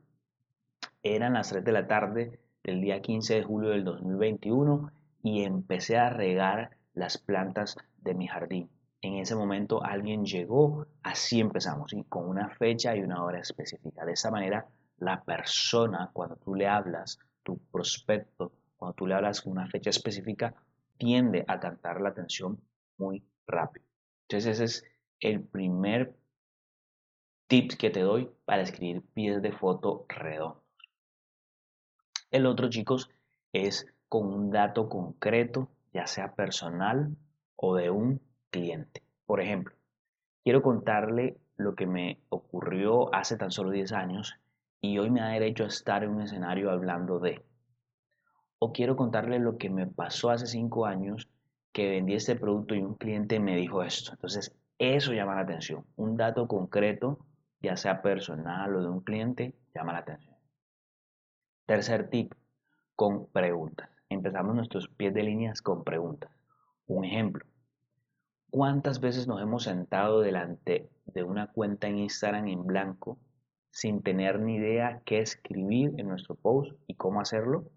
eran 1.03 1.35
las 1.35 1.51
3 1.51 1.63
de 1.63 1.73
la 1.73 1.87
tarde 1.87 2.41
del 2.63 2.81
día 2.81 3.03
15 3.03 3.35
de 3.35 3.45
julio 3.45 3.69
del 3.69 3.85
2021 3.85 4.91
y 5.23 5.43
empecé 5.43 5.99
a 5.99 6.09
regar 6.09 6.79
las 6.95 7.19
plantas 7.19 7.77
de 7.99 8.15
mi 8.15 8.27
jardín 8.27 8.71
en 9.07 9.17
ese 9.17 9.35
momento 9.35 9.85
alguien 9.85 10.25
llegó, 10.25 10.87
así 11.03 11.41
empezamos, 11.41 11.93
y 11.93 12.05
con 12.05 12.29
una 12.29 12.49
fecha 12.51 12.97
y 12.97 13.03
una 13.03 13.23
hora 13.23 13.41
específica. 13.41 14.05
De 14.05 14.13
esa 14.13 14.31
manera, 14.31 14.67
la 14.99 15.23
persona, 15.23 16.11
cuando 16.13 16.37
tú 16.37 16.55
le 16.55 16.67
hablas, 16.67 17.19
tu 17.43 17.59
prospecto, 17.59 18.53
cuando 18.77 18.95
tú 18.95 19.07
le 19.07 19.15
hablas 19.15 19.43
con 19.43 19.53
una 19.53 19.69
fecha 19.69 19.91
específica, 19.91 20.55
tiende 20.97 21.45
a 21.49 21.61
cantar 21.61 22.01
la 22.01 22.11
atención 22.11 22.61
muy 22.97 23.23
rápido. 23.47 23.85
Entonces 24.23 24.61
ese 24.61 24.65
es 24.65 24.85
el 25.21 25.43
primer 25.43 26.15
tip 27.47 27.73
que 27.75 27.91
te 27.91 28.01
doy 28.01 28.31
para 28.45 28.63
escribir 28.63 29.03
pies 29.13 29.43
de 29.43 29.53
foto 29.53 30.07
redondos. 30.09 30.63
El 32.31 32.47
otro, 32.47 32.69
chicos, 32.71 33.11
es 33.53 33.87
con 34.09 34.33
un 34.33 34.51
dato 34.51 34.89
concreto, 34.89 35.69
ya 35.93 36.07
sea 36.07 36.35
personal 36.35 37.17
o 37.57 37.77
de 37.77 37.91
un 37.91 38.21
cliente. 38.55 39.03
Por 39.27 39.41
ejemplo, 39.41 39.75
quiero 40.45 40.63
contarle 40.63 41.41
lo 41.57 41.75
que 41.75 41.89
me 41.89 42.21
ocurrió 42.29 43.13
hace 43.13 43.37
tan 43.37 43.51
solo 43.51 43.71
10 43.71 43.91
años 43.93 44.37
y 44.81 44.97
hoy 44.99 45.11
me 45.11 45.21
da 45.21 45.31
derecho 45.31 45.65
a 45.65 45.67
estar 45.67 46.05
en 46.05 46.11
un 46.11 46.23
escenario 46.23 46.71
hablando 46.71 47.19
de. 47.19 47.45
O 48.61 48.73
quiero 48.73 48.95
contarle 48.95 49.41
lo 49.41 49.59
que 49.59 49.71
me 49.71 49.89
pasó 49.89 50.31
hace 50.31 50.47
5 50.47 50.87
años 50.87 51.29
que 51.73 51.89
vendí 51.89 52.15
este 52.15 52.37
producto 52.37 52.77
y 52.77 52.83
un 52.83 52.95
cliente 52.95 53.41
me 53.41 53.57
dijo 53.57 53.83
esto. 53.83 54.13
Entonces, 54.13 54.57
eso 54.79 55.13
llama 55.13 55.35
la 55.35 55.41
atención. 55.41 55.85
Un 55.97 56.17
dato 56.17 56.47
concreto, 56.47 57.27
ya 57.61 57.77
sea 57.77 58.03
personal 58.03 58.77
o 58.77 58.83
de 58.83 58.89
un 58.89 59.01
cliente, 59.01 59.57
llama 59.75 59.95
la 59.95 59.99
atención. 59.99 60.37
Tercer 61.67 62.09
tip, 62.09 62.33
con 62.95 63.27
preguntas. 63.27 63.91
Empezamos 64.09 64.55
nuestros 64.55 64.87
pies 64.89 65.13
de 65.13 65.25
líneas 65.25 65.61
con 65.61 65.83
preguntas. 65.83 66.31
Un 66.87 67.05
ejemplo, 67.05 67.45
¿Cuántas 68.57 69.01
veces 69.01 69.27
nos 69.27 69.43
hemos 69.43 69.65
sentado 69.65 70.21
delante 70.21 70.89
de 71.07 71.25
una 71.25 71.51
cuenta 71.51 71.89
en 71.89 71.99
Instagram 71.99 72.47
en 72.47 72.65
blanco 72.65 73.19
sin 73.73 74.01
tener 74.01 74.39
ni 74.39 74.55
idea 74.55 75.03
qué 75.05 75.19
escribir 75.19 75.91
en 75.99 76.07
nuestro 76.07 76.37
post 76.37 76.71
y 76.87 76.95
cómo 76.95 77.21
hacerlo? 77.21 77.73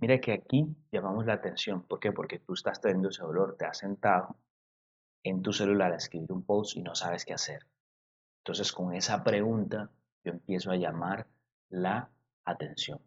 Mira 0.00 0.20
que 0.20 0.32
aquí 0.32 0.66
llamamos 0.90 1.26
la 1.26 1.34
atención. 1.34 1.84
¿Por 1.84 2.00
qué? 2.00 2.10
Porque 2.10 2.40
tú 2.40 2.54
estás 2.54 2.80
teniendo 2.80 3.10
ese 3.10 3.22
dolor, 3.22 3.54
te 3.56 3.66
has 3.66 3.78
sentado 3.78 4.34
en 5.22 5.42
tu 5.42 5.52
celular 5.52 5.92
a 5.92 5.98
escribir 5.98 6.32
un 6.32 6.42
post 6.42 6.76
y 6.76 6.82
no 6.82 6.96
sabes 6.96 7.24
qué 7.24 7.34
hacer. 7.34 7.64
Entonces 8.38 8.72
con 8.72 8.92
esa 8.92 9.22
pregunta 9.22 9.92
yo 10.24 10.32
empiezo 10.32 10.72
a 10.72 10.76
llamar 10.76 11.28
la 11.68 12.10
atención. 12.44 12.98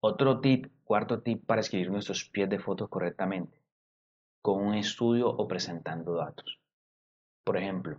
Otro 0.00 0.40
tip, 0.40 0.72
cuarto 0.82 1.20
tip 1.20 1.44
para 1.44 1.60
escribir 1.60 1.90
nuestros 1.90 2.24
pies 2.30 2.48
de 2.48 2.58
fotos 2.58 2.88
correctamente 2.88 3.61
con 4.42 4.60
un 4.66 4.74
estudio 4.74 5.28
o 5.28 5.48
presentando 5.48 6.14
datos. 6.14 6.58
Por 7.44 7.56
ejemplo, 7.56 7.98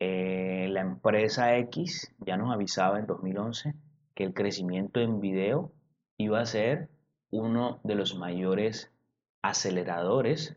eh, 0.00 0.68
la 0.70 0.80
empresa 0.80 1.56
X 1.56 2.14
ya 2.18 2.36
nos 2.36 2.52
avisaba 2.52 2.98
en 2.98 3.06
2011 3.06 3.74
que 4.14 4.24
el 4.24 4.34
crecimiento 4.34 5.00
en 5.00 5.20
video 5.20 5.72
iba 6.16 6.40
a 6.40 6.46
ser 6.46 6.88
uno 7.30 7.80
de 7.84 7.94
los 7.94 8.16
mayores 8.16 8.92
aceleradores 9.42 10.56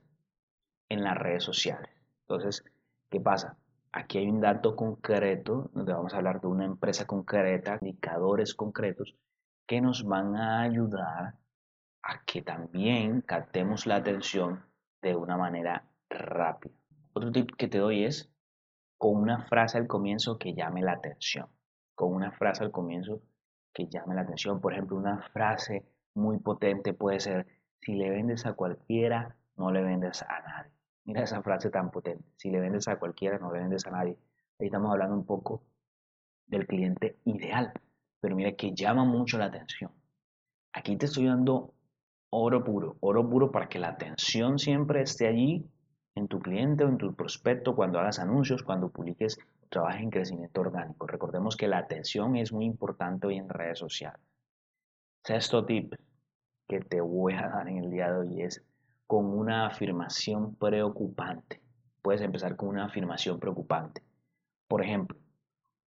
en 0.90 1.04
las 1.04 1.18
redes 1.18 1.44
sociales. 1.44 1.92
Entonces, 2.22 2.66
¿qué 3.10 3.20
pasa? 3.20 3.58
Aquí 3.92 4.18
hay 4.18 4.28
un 4.28 4.42
dato 4.42 4.76
concreto, 4.76 5.70
donde 5.74 5.94
vamos 5.94 6.14
a 6.14 6.18
hablar 6.18 6.42
de 6.42 6.48
una 6.48 6.66
empresa 6.66 7.06
concreta, 7.06 7.78
indicadores 7.82 8.56
concretos 8.56 9.16
que 9.68 9.82
nos 9.82 10.04
van 10.04 10.36
a 10.36 10.62
ayudar 10.62 11.36
a 12.04 12.24
que 12.26 12.42
también 12.42 13.22
captemos 13.22 13.86
la 13.86 13.98
atención 13.98 14.71
de 15.02 15.16
una 15.16 15.38
manera 15.38 15.86
rápida. 16.10 16.74
Otro 17.14 17.32
tip 17.32 17.52
que 17.58 17.68
te 17.68 17.80
doy 17.80 18.06
es 18.06 18.30
con 18.98 19.16
una 19.16 19.46
frase 19.46 19.78
al 19.78 19.88
comienzo 19.88 20.38
que 20.38 20.54
llame 20.54 20.82
la 20.82 20.94
atención. 20.94 21.48
Con 21.96 22.14
una 22.14 22.32
frase 22.32 22.64
al 22.64 22.72
comienzo 22.72 23.22
que 23.74 23.88
llame 23.88 24.16
la 24.16 24.22
atención. 24.22 24.62
Por 24.62 24.74
ejemplo, 24.74 24.98
una 24.98 25.22
frase 25.34 25.86
muy 26.14 26.38
potente 26.40 26.94
puede 26.94 27.20
ser, 27.20 27.48
si 27.82 27.94
le 27.96 28.10
vendes 28.10 28.46
a 28.46 28.54
cualquiera, 28.54 29.36
no 29.58 29.72
le 29.72 29.82
vendes 29.82 30.22
a 30.24 30.40
nadie. 30.42 30.72
Mira 31.06 31.24
esa 31.24 31.42
frase 31.42 31.70
tan 31.70 31.90
potente. 31.90 32.24
Si 32.38 32.50
le 32.50 32.60
vendes 32.60 32.88
a 32.88 32.98
cualquiera, 32.98 33.40
no 33.40 33.52
le 33.52 33.60
vendes 33.60 33.86
a 33.88 33.92
nadie. 33.92 34.18
Ahí 34.60 34.68
estamos 34.68 34.92
hablando 34.92 35.16
un 35.16 35.26
poco 35.26 35.64
del 36.46 36.68
cliente 36.68 37.18
ideal. 37.26 37.74
Pero 38.20 38.36
mira 38.36 38.52
que 38.54 38.74
llama 38.74 39.04
mucho 39.04 39.38
la 39.38 39.46
atención. 39.46 39.92
Aquí 40.74 40.96
te 40.96 41.08
estoy 41.08 41.26
dando 41.26 41.74
oro 42.32 42.64
puro, 42.64 42.96
oro 43.02 43.30
puro 43.30 43.52
para 43.52 43.68
que 43.68 43.80
la 43.80 43.90
atención 43.90 44.58
siempre 44.58 45.02
esté 45.02 45.28
allí 45.28 45.66
en 46.16 46.28
tu 46.28 46.40
cliente 46.40 46.84
o 46.84 46.90
en 46.90 46.98
tu 46.98 47.14
prospecto 47.14 47.76
cuando 47.76 48.00
hagas 48.00 48.20
anuncios, 48.20 48.64
cuando 48.64 48.90
publiques 48.90 49.38
trabajes 49.70 50.02
en 50.02 50.10
crecimiento 50.10 50.62
orgánico. 50.62 51.08
Recordemos 51.08 51.56
que 51.56 51.68
la 51.68 51.78
atención 51.78 52.36
es 52.36 52.52
muy 52.52 52.66
importante 52.66 53.28
hoy 53.28 53.38
en 53.38 53.50
redes 53.50 53.80
sociales. 53.80 54.22
Sexto 55.24 55.66
tip, 55.66 55.94
que 56.68 56.80
te 56.80 57.02
voy 57.02 57.34
a 57.34 57.50
dar 57.50 57.68
en 57.68 57.78
el 57.78 57.92
día 57.92 58.12
de 58.12 58.20
hoy 58.20 58.42
es 58.42 58.64
con 59.08 59.26
una 59.26 59.68
afirmación 59.68 60.56
preocupante. 60.56 61.62
Puedes 62.02 62.22
empezar 62.22 62.56
con 62.56 62.70
una 62.70 62.86
afirmación 62.86 63.40
preocupante. 63.40 64.02
Por 64.68 64.82
ejemplo, 64.82 65.18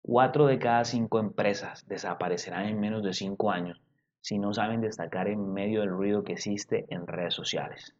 4 0.01 0.47
de 0.47 0.59
cada 0.59 0.83
5 0.83 1.19
empresas 1.19 1.87
desaparecerán 1.87 2.65
en 2.65 2.79
menos 2.81 3.01
de 3.01 3.13
5 3.13 3.49
años 3.49 3.81
si 4.23 4.39
no 4.39 4.53
saben 4.53 4.79
destacar 4.79 5.27
en 5.27 5.51
medio 5.51 5.81
del 5.81 5.89
ruido 5.89 6.23
que 6.23 6.33
existe 6.33 6.85
en 6.87 7.05
redes 7.05 7.33
sociales. 7.33 7.93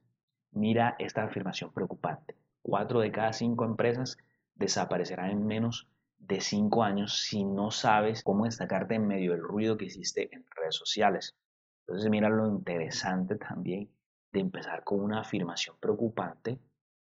Mira 0.51 0.95
esta 0.97 1.25
afirmación 1.25 1.73
preocupante. 1.73 2.37
4 2.61 3.01
de 3.01 3.11
cada 3.11 3.33
5 3.33 3.65
empresas 3.65 4.17
desaparecerán 4.55 5.31
en 5.31 5.45
menos 5.45 5.89
de 6.17 6.39
5 6.39 6.81
años 6.81 7.19
si 7.19 7.43
no 7.43 7.71
sabes 7.71 8.23
cómo 8.23 8.45
destacarte 8.45 8.95
en 8.95 9.05
medio 9.05 9.31
del 9.31 9.41
ruido 9.41 9.75
que 9.75 9.85
existe 9.85 10.33
en 10.33 10.45
redes 10.55 10.75
sociales. 10.75 11.35
Entonces 11.85 12.09
mira 12.09 12.29
lo 12.29 12.47
interesante 12.47 13.35
también 13.35 13.89
de 14.31 14.39
empezar 14.39 14.85
con 14.85 15.01
una 15.01 15.19
afirmación 15.19 15.75
preocupante 15.77 16.57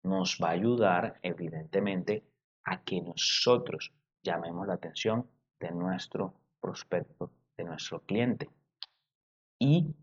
nos 0.04 0.38
va 0.40 0.50
a 0.50 0.52
ayudar 0.52 1.18
evidentemente 1.22 2.24
a 2.62 2.82
que 2.84 3.02
nosotros 3.02 3.92
llamemos 4.22 4.68
la 4.68 4.74
atención 4.74 5.28
de 5.58 5.72
nuestro 5.72 6.34
prospecto, 6.60 7.32
de 7.56 7.64
nuestro 7.64 8.00
cliente. 8.02 8.48
Y 9.58 9.94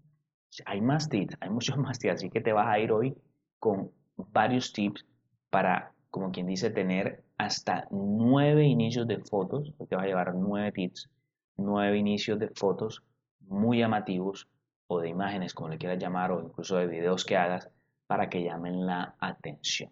hay 0.66 0.82
más 0.82 1.10
tips, 1.10 1.38
hay 1.40 1.50
muchos 1.50 1.78
más 1.78 2.00
tips, 2.00 2.16
así 2.16 2.30
que 2.30 2.42
te 2.42 2.54
vas 2.54 2.68
a 2.68 2.80
ir 2.80 2.92
hoy 2.92 3.16
con 3.60 3.92
varios 4.16 4.74
tips 4.74 5.06
para, 5.50 5.94
como 6.10 6.32
quien 6.32 6.48
dice, 6.48 6.70
tener 6.70 7.24
hasta 7.38 7.88
nueve 7.92 8.66
inicios 8.66 9.08
de 9.08 9.20
fotos, 9.20 9.74
te 9.90 9.96
va 9.96 10.04
a 10.04 10.08
llevar 10.08 10.34
nueve 10.36 10.72
tips, 10.72 11.10
nueve 11.58 11.98
inicios 11.98 12.40
de 12.40 12.50
fotos 12.50 13.04
muy 13.42 13.80
llamativos 13.80 14.48
o 14.88 15.00
de 15.00 15.10
imágenes, 15.10 15.54
como 15.54 15.70
le 15.70 15.78
quieras 15.78 16.00
llamar, 16.00 16.32
o 16.32 16.42
incluso 16.42 16.78
de 16.78 16.88
videos 16.88 17.26
que 17.26 17.38
hagas 17.38 17.70
para 18.08 18.30
que 18.30 18.44
llamen 18.44 18.86
la 18.86 19.16
atención. 19.20 19.92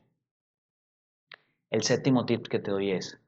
El 1.70 1.82
séptimo 1.84 2.26
tip 2.26 2.48
que 2.48 2.60
te 2.60 2.72
doy 2.72 2.92
es, 2.92 3.20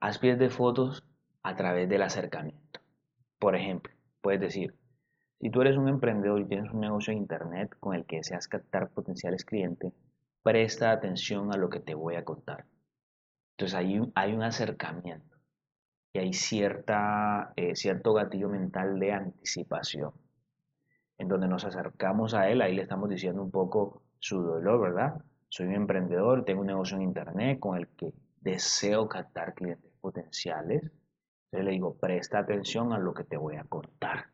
haz 0.00 0.18
pies 0.18 0.38
de 0.38 0.50
fotos 0.50 1.04
a 1.42 1.54
través 1.54 1.88
del 1.88 2.02
acercamiento. 2.02 2.80
Por 3.38 3.54
ejemplo, 3.54 3.94
puedes 4.20 4.40
decir, 4.40 4.74
si 5.40 5.50
tú 5.50 5.60
eres 5.60 5.76
un 5.76 5.88
emprendedor 5.88 6.40
y 6.40 6.46
tienes 6.46 6.72
un 6.72 6.80
negocio 6.80 7.12
en 7.12 7.18
Internet 7.18 7.76
con 7.80 7.94
el 7.94 8.04
que 8.06 8.16
deseas 8.16 8.48
captar 8.48 8.90
potenciales 8.90 9.44
clientes, 9.44 9.92
presta 10.42 10.92
atención 10.92 11.52
a 11.52 11.56
lo 11.56 11.68
que 11.68 11.80
te 11.80 11.94
voy 11.94 12.16
a 12.16 12.24
contar. 12.24 12.66
Entonces 13.52 13.76
hay 13.76 13.98
un, 13.98 14.12
hay 14.14 14.32
un 14.32 14.42
acercamiento 14.42 15.36
y 16.12 16.18
hay 16.18 16.32
cierta, 16.32 17.52
eh, 17.56 17.74
cierto 17.74 18.14
gatillo 18.14 18.48
mental 18.48 18.98
de 18.98 19.12
anticipación 19.12 20.12
en 21.18 21.28
donde 21.28 21.48
nos 21.48 21.64
acercamos 21.64 22.34
a 22.34 22.48
él, 22.50 22.60
ahí 22.60 22.74
le 22.74 22.82
estamos 22.82 23.08
diciendo 23.08 23.42
un 23.42 23.50
poco 23.50 24.02
su 24.18 24.42
dolor, 24.42 24.80
¿verdad? 24.80 25.24
Soy 25.48 25.66
un 25.66 25.74
emprendedor, 25.74 26.44
tengo 26.44 26.60
un 26.60 26.66
negocio 26.66 26.96
en 26.96 27.02
internet 27.02 27.58
con 27.58 27.76
el 27.76 27.88
que 27.88 28.12
deseo 28.40 29.08
captar 29.08 29.54
clientes 29.54 29.92
potenciales. 30.00 30.82
Entonces 30.82 31.64
le 31.64 31.70
digo, 31.70 31.96
presta 31.96 32.38
atención 32.38 32.92
a 32.92 32.98
lo 32.98 33.14
que 33.14 33.24
te 33.24 33.36
voy 33.36 33.56
a 33.56 33.64
contar. 33.64 34.26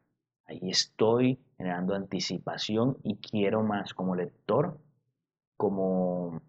Ahí 0.47 0.71
estoy 0.71 1.39
generando 1.57 1.95
anticipación 1.95 2.99
y 3.03 3.17
quiero 3.17 3.63
más 3.63 3.95
como 3.95 4.15
lector, 4.15 4.79
como 5.57 6.43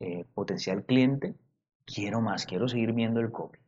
eh, 0.00 0.24
potencial 0.34 0.84
cliente, 0.84 1.34
quiero 1.84 2.20
más, 2.20 2.44
quiero 2.46 2.68
seguir 2.68 2.92
viendo 2.92 3.20
el 3.20 3.30
copy, 3.30 3.58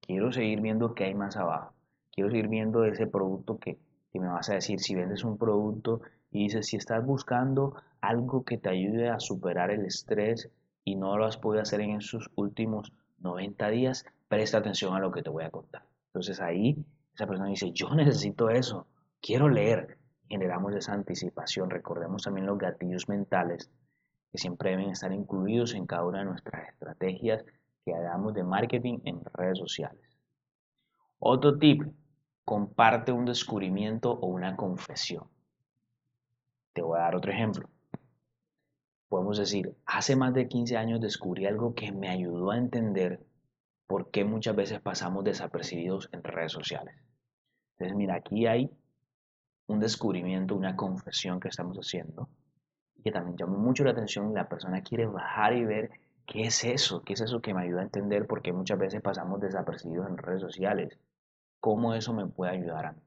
quiero 0.00 0.32
seguir 0.32 0.60
viendo 0.60 0.94
qué 0.94 1.04
hay 1.04 1.14
más 1.14 1.36
abajo, 1.36 1.72
quiero 2.10 2.30
seguir 2.30 2.48
viendo 2.48 2.84
ese 2.84 3.06
producto 3.06 3.58
que, 3.58 3.78
y 4.12 4.18
me 4.18 4.28
vas 4.28 4.50
a 4.50 4.54
decir, 4.54 4.80
si 4.80 4.94
vendes 4.94 5.24
un 5.24 5.38
producto 5.38 6.00
y 6.30 6.44
dices, 6.44 6.66
si 6.66 6.76
estás 6.76 7.04
buscando 7.04 7.76
algo 8.00 8.44
que 8.44 8.58
te 8.58 8.68
ayude 8.68 9.08
a 9.08 9.20
superar 9.20 9.70
el 9.70 9.84
estrés 9.86 10.50
y 10.84 10.96
no 10.96 11.16
lo 11.16 11.26
has 11.26 11.36
podido 11.36 11.62
hacer 11.62 11.80
en 11.80 11.92
esos 11.92 12.30
últimos 12.34 12.92
90 13.18 13.68
días, 13.70 14.04
presta 14.28 14.58
atención 14.58 14.94
a 14.94 14.98
lo 15.00 15.12
que 15.12 15.22
te 15.22 15.30
voy 15.30 15.44
a 15.44 15.50
contar. 15.50 15.84
Entonces 16.08 16.40
ahí 16.40 16.76
esa 17.14 17.26
persona 17.26 17.48
dice, 17.48 17.70
yo 17.72 17.94
necesito 17.94 18.50
eso, 18.50 18.86
quiero 19.20 19.48
leer. 19.48 19.98
Generamos 20.28 20.74
esa 20.74 20.94
anticipación. 20.94 21.70
Recordemos 21.70 22.22
también 22.22 22.46
los 22.46 22.58
gatillos 22.58 23.08
mentales 23.08 23.70
que 24.32 24.38
siempre 24.38 24.70
deben 24.70 24.90
estar 24.90 25.12
incluidos 25.12 25.74
en 25.74 25.86
cada 25.86 26.04
una 26.04 26.20
de 26.20 26.24
nuestras 26.24 26.68
estrategias 26.70 27.44
que 27.84 27.94
hagamos 27.94 28.34
de 28.34 28.42
marketing 28.42 28.98
en 29.04 29.20
redes 29.32 29.58
sociales. 29.58 30.02
Otro 31.18 31.58
tip 31.58 31.82
comparte 32.44 33.12
un 33.12 33.24
descubrimiento 33.24 34.12
o 34.12 34.26
una 34.26 34.56
confesión. 34.56 35.28
Te 36.72 36.82
voy 36.82 36.98
a 36.98 37.02
dar 37.02 37.14
otro 37.14 37.30
ejemplo. 37.30 37.68
Podemos 39.08 39.38
decir, 39.38 39.76
hace 39.86 40.16
más 40.16 40.34
de 40.34 40.48
15 40.48 40.76
años 40.76 41.00
descubrí 41.00 41.46
algo 41.46 41.74
que 41.74 41.92
me 41.92 42.08
ayudó 42.08 42.50
a 42.50 42.58
entender 42.58 43.24
por 43.86 44.10
qué 44.10 44.24
muchas 44.24 44.56
veces 44.56 44.80
pasamos 44.80 45.24
desapercibidos 45.24 46.08
en 46.12 46.22
redes 46.22 46.52
sociales. 46.52 46.94
Entonces, 47.72 47.96
mira, 47.96 48.16
aquí 48.16 48.46
hay 48.46 48.70
un 49.66 49.80
descubrimiento, 49.80 50.54
una 50.54 50.76
confesión 50.76 51.40
que 51.40 51.48
estamos 51.48 51.76
haciendo 51.76 52.28
y 52.96 53.02
que 53.02 53.12
también 53.12 53.36
llama 53.36 53.58
mucho 53.58 53.84
la 53.84 53.90
atención. 53.90 54.34
La 54.34 54.48
persona 54.48 54.82
quiere 54.82 55.06
bajar 55.06 55.54
y 55.54 55.64
ver 55.64 55.90
qué 56.26 56.42
es 56.42 56.64
eso, 56.64 57.02
qué 57.02 57.14
es 57.14 57.20
eso 57.20 57.40
que 57.40 57.54
me 57.54 57.62
ayuda 57.62 57.80
a 57.80 57.84
entender 57.84 58.26
por 58.26 58.42
qué 58.42 58.52
muchas 58.52 58.78
veces 58.78 59.02
pasamos 59.02 59.40
desapercibidos 59.40 60.08
en 60.08 60.18
redes 60.18 60.40
sociales 60.40 60.98
cómo 61.64 61.94
eso 61.94 62.12
me 62.12 62.26
puede 62.26 62.52
ayudar 62.52 62.84
a 62.84 62.92
mí. 62.92 63.00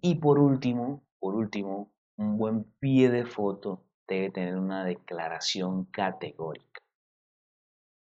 Y 0.00 0.14
por 0.14 0.38
último, 0.38 1.02
por 1.18 1.34
último, 1.34 1.92
un 2.16 2.38
buen 2.38 2.64
pie 2.80 3.10
de 3.10 3.26
foto 3.26 3.84
debe 4.08 4.30
tener 4.30 4.56
una 4.56 4.86
declaración 4.86 5.84
categórica. 5.84 6.80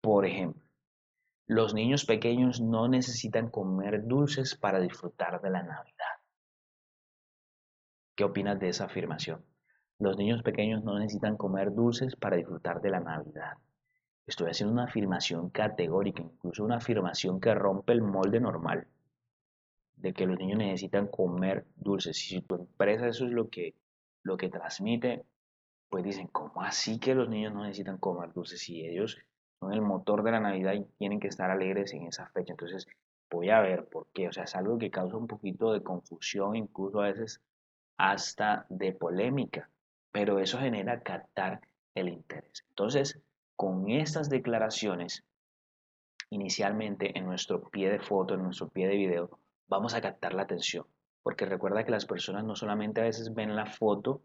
Por 0.01 0.25
ejemplo, 0.25 0.63
los 1.45 1.75
niños 1.75 2.05
pequeños 2.05 2.59
no 2.59 2.87
necesitan 2.87 3.49
comer 3.49 4.07
dulces 4.07 4.55
para 4.55 4.79
disfrutar 4.79 5.41
de 5.41 5.51
la 5.51 5.61
Navidad. 5.61 6.15
¿Qué 8.15 8.23
opinas 8.23 8.59
de 8.59 8.69
esa 8.69 8.85
afirmación? 8.85 9.45
Los 9.99 10.17
niños 10.17 10.41
pequeños 10.41 10.83
no 10.83 10.97
necesitan 10.97 11.37
comer 11.37 11.71
dulces 11.73 12.15
para 12.15 12.37
disfrutar 12.37 12.81
de 12.81 12.89
la 12.89 12.99
Navidad. 12.99 13.57
Estoy 14.25 14.49
haciendo 14.49 14.73
una 14.73 14.85
afirmación 14.85 15.51
categórica, 15.51 16.23
incluso 16.23 16.63
una 16.63 16.77
afirmación 16.77 17.39
que 17.39 17.53
rompe 17.53 17.93
el 17.93 18.01
molde 18.01 18.39
normal 18.39 18.87
de 19.97 20.13
que 20.13 20.25
los 20.25 20.39
niños 20.39 20.57
necesitan 20.57 21.07
comer 21.07 21.67
dulces. 21.75 22.17
Y 22.17 22.35
si 22.35 22.41
tu 22.41 22.55
empresa 22.55 23.07
eso 23.07 23.25
es 23.25 23.31
lo 23.31 23.49
que, 23.49 23.75
lo 24.23 24.35
que 24.37 24.49
transmite, 24.49 25.25
pues 25.89 26.03
dicen, 26.03 26.27
¿cómo 26.27 26.63
así 26.63 26.97
que 26.97 27.13
los 27.13 27.29
niños 27.29 27.53
no 27.53 27.63
necesitan 27.63 27.99
comer 27.99 28.33
dulces? 28.33 28.61
Si 28.61 28.83
ellos 28.83 29.19
son 29.61 29.73
el 29.73 29.81
motor 29.81 30.23
de 30.23 30.31
la 30.31 30.39
Navidad 30.39 30.73
y 30.73 30.83
tienen 30.97 31.19
que 31.19 31.27
estar 31.27 31.51
alegres 31.51 31.93
en 31.93 32.07
esa 32.07 32.25
fecha. 32.27 32.53
Entonces, 32.53 32.87
voy 33.29 33.51
a 33.51 33.61
ver 33.61 33.85
por 33.85 34.07
qué. 34.11 34.27
O 34.27 34.31
sea, 34.31 34.43
es 34.43 34.55
algo 34.55 34.77
que 34.77 34.89
causa 34.89 35.17
un 35.17 35.27
poquito 35.27 35.71
de 35.71 35.83
confusión, 35.83 36.55
incluso 36.55 36.99
a 36.99 37.07
veces 37.07 37.39
hasta 37.97 38.65
de 38.69 38.91
polémica. 38.91 39.69
Pero 40.11 40.39
eso 40.39 40.57
genera 40.57 41.01
captar 41.01 41.61
el 41.93 42.09
interés. 42.09 42.65
Entonces, 42.69 43.21
con 43.55 43.89
estas 43.91 44.29
declaraciones, 44.29 45.23
inicialmente 46.31 47.17
en 47.17 47.25
nuestro 47.25 47.61
pie 47.69 47.91
de 47.91 47.99
foto, 47.99 48.33
en 48.33 48.43
nuestro 48.43 48.67
pie 48.67 48.87
de 48.87 48.95
video, 48.95 49.39
vamos 49.67 49.93
a 49.93 50.01
captar 50.01 50.33
la 50.33 50.41
atención. 50.41 50.85
Porque 51.21 51.45
recuerda 51.45 51.85
que 51.85 51.91
las 51.91 52.07
personas 52.07 52.43
no 52.43 52.55
solamente 52.55 52.99
a 52.99 53.03
veces 53.03 53.31
ven 53.33 53.55
la 53.55 53.67
foto, 53.67 54.23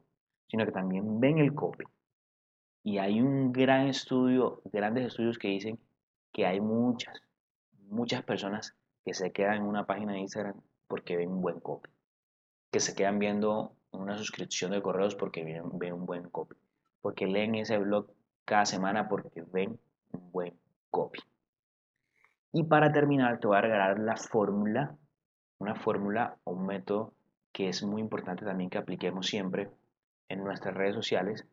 sino 0.48 0.64
que 0.64 0.72
también 0.72 1.20
ven 1.20 1.38
el 1.38 1.54
copy. 1.54 1.84
Y 2.86 2.98
hay 2.98 3.20
un 3.20 3.50
gran 3.50 3.88
estudio, 3.88 4.62
grandes 4.72 5.06
estudios 5.06 5.38
que 5.38 5.48
dicen 5.48 5.76
que 6.32 6.46
hay 6.46 6.60
muchas, 6.60 7.20
muchas 7.88 8.22
personas 8.22 8.76
que 9.04 9.12
se 9.12 9.32
quedan 9.32 9.56
en 9.56 9.62
una 9.64 9.86
página 9.86 10.12
de 10.12 10.20
Instagram 10.20 10.54
porque 10.86 11.16
ven 11.16 11.32
un 11.32 11.42
buen 11.42 11.58
copy. 11.58 11.90
Que 12.70 12.78
se 12.78 12.94
quedan 12.94 13.18
viendo 13.18 13.74
una 13.90 14.16
suscripción 14.16 14.70
de 14.70 14.82
correos 14.82 15.16
porque 15.16 15.42
ven, 15.42 15.64
ven 15.72 15.94
un 15.94 16.06
buen 16.06 16.30
copy. 16.30 16.54
Porque 17.00 17.26
leen 17.26 17.56
ese 17.56 17.76
blog 17.76 18.06
cada 18.44 18.66
semana 18.66 19.08
porque 19.08 19.42
ven 19.42 19.80
un 20.12 20.30
buen 20.30 20.54
copy. 20.92 21.18
Y 22.52 22.62
para 22.62 22.92
terminar, 22.92 23.40
te 23.40 23.48
voy 23.48 23.56
a 23.56 23.62
regalar 23.62 23.98
la 23.98 24.16
fórmula, 24.16 24.96
una 25.58 25.74
fórmula 25.74 26.36
o 26.44 26.52
un 26.52 26.66
método 26.66 27.14
que 27.50 27.68
es 27.68 27.82
muy 27.82 28.00
importante 28.00 28.44
también 28.44 28.70
que 28.70 28.78
apliquemos 28.78 29.26
siempre 29.26 29.72
en 30.28 30.44
nuestras 30.44 30.72
redes 30.72 30.94
sociales, 30.94 31.48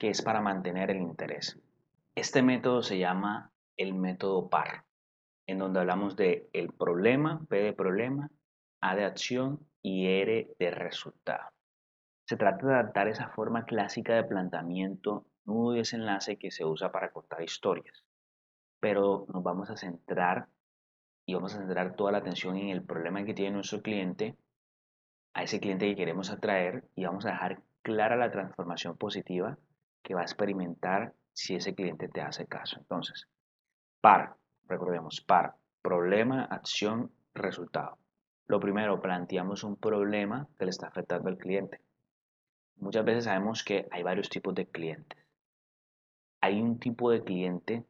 que 0.00 0.08
es 0.08 0.22
para 0.22 0.40
mantener 0.40 0.90
el 0.90 1.02
interés. 1.02 1.60
Este 2.14 2.42
método 2.42 2.82
se 2.82 2.98
llama 2.98 3.52
el 3.76 3.92
método 3.92 4.48
PAR, 4.48 4.84
en 5.46 5.58
donde 5.58 5.80
hablamos 5.80 6.16
de 6.16 6.48
el 6.54 6.72
problema, 6.72 7.44
P 7.50 7.56
de 7.56 7.72
problema, 7.74 8.30
A 8.80 8.96
de 8.96 9.04
acción 9.04 9.60
y 9.82 10.06
R 10.06 10.54
de 10.58 10.70
resultado. 10.70 11.50
Se 12.26 12.38
trata 12.38 12.66
de 12.66 12.74
adaptar 12.74 13.08
esa 13.08 13.28
forma 13.28 13.66
clásica 13.66 14.14
de 14.14 14.24
planteamiento 14.24 15.26
nudo 15.44 15.74
y 15.74 15.78
desenlace 15.78 16.38
que 16.38 16.50
se 16.50 16.64
usa 16.64 16.90
para 16.90 17.12
contar 17.12 17.42
historias. 17.42 18.02
Pero 18.80 19.26
nos 19.28 19.42
vamos 19.42 19.68
a 19.68 19.76
centrar 19.76 20.48
y 21.26 21.34
vamos 21.34 21.54
a 21.54 21.58
centrar 21.58 21.94
toda 21.94 22.12
la 22.12 22.18
atención 22.18 22.56
en 22.56 22.70
el 22.70 22.82
problema 22.82 23.22
que 23.24 23.34
tiene 23.34 23.50
nuestro 23.50 23.82
cliente 23.82 24.34
a 25.34 25.42
ese 25.42 25.60
cliente 25.60 25.86
que 25.86 25.96
queremos 25.96 26.30
atraer 26.30 26.88
y 26.94 27.04
vamos 27.04 27.26
a 27.26 27.32
dejar 27.32 27.60
clara 27.82 28.16
la 28.16 28.30
transformación 28.30 28.96
positiva 28.96 29.58
que 30.02 30.14
va 30.14 30.20
a 30.20 30.24
experimentar 30.24 31.14
si 31.32 31.54
ese 31.54 31.74
cliente 31.74 32.08
te 32.08 32.20
hace 32.20 32.46
caso. 32.46 32.78
Entonces, 32.78 33.28
PAR, 34.00 34.36
recordemos, 34.66 35.20
PAR, 35.20 35.54
problema, 35.82 36.44
acción, 36.44 37.12
resultado. 37.34 37.98
Lo 38.46 38.60
primero, 38.60 39.00
planteamos 39.00 39.62
un 39.64 39.76
problema 39.76 40.48
que 40.58 40.64
le 40.64 40.70
está 40.70 40.88
afectando 40.88 41.28
al 41.28 41.38
cliente. 41.38 41.80
Muchas 42.76 43.04
veces 43.04 43.24
sabemos 43.24 43.62
que 43.62 43.86
hay 43.90 44.02
varios 44.02 44.28
tipos 44.28 44.54
de 44.54 44.66
clientes. 44.66 45.18
Hay 46.40 46.60
un 46.60 46.78
tipo 46.78 47.10
de 47.10 47.22
cliente 47.22 47.84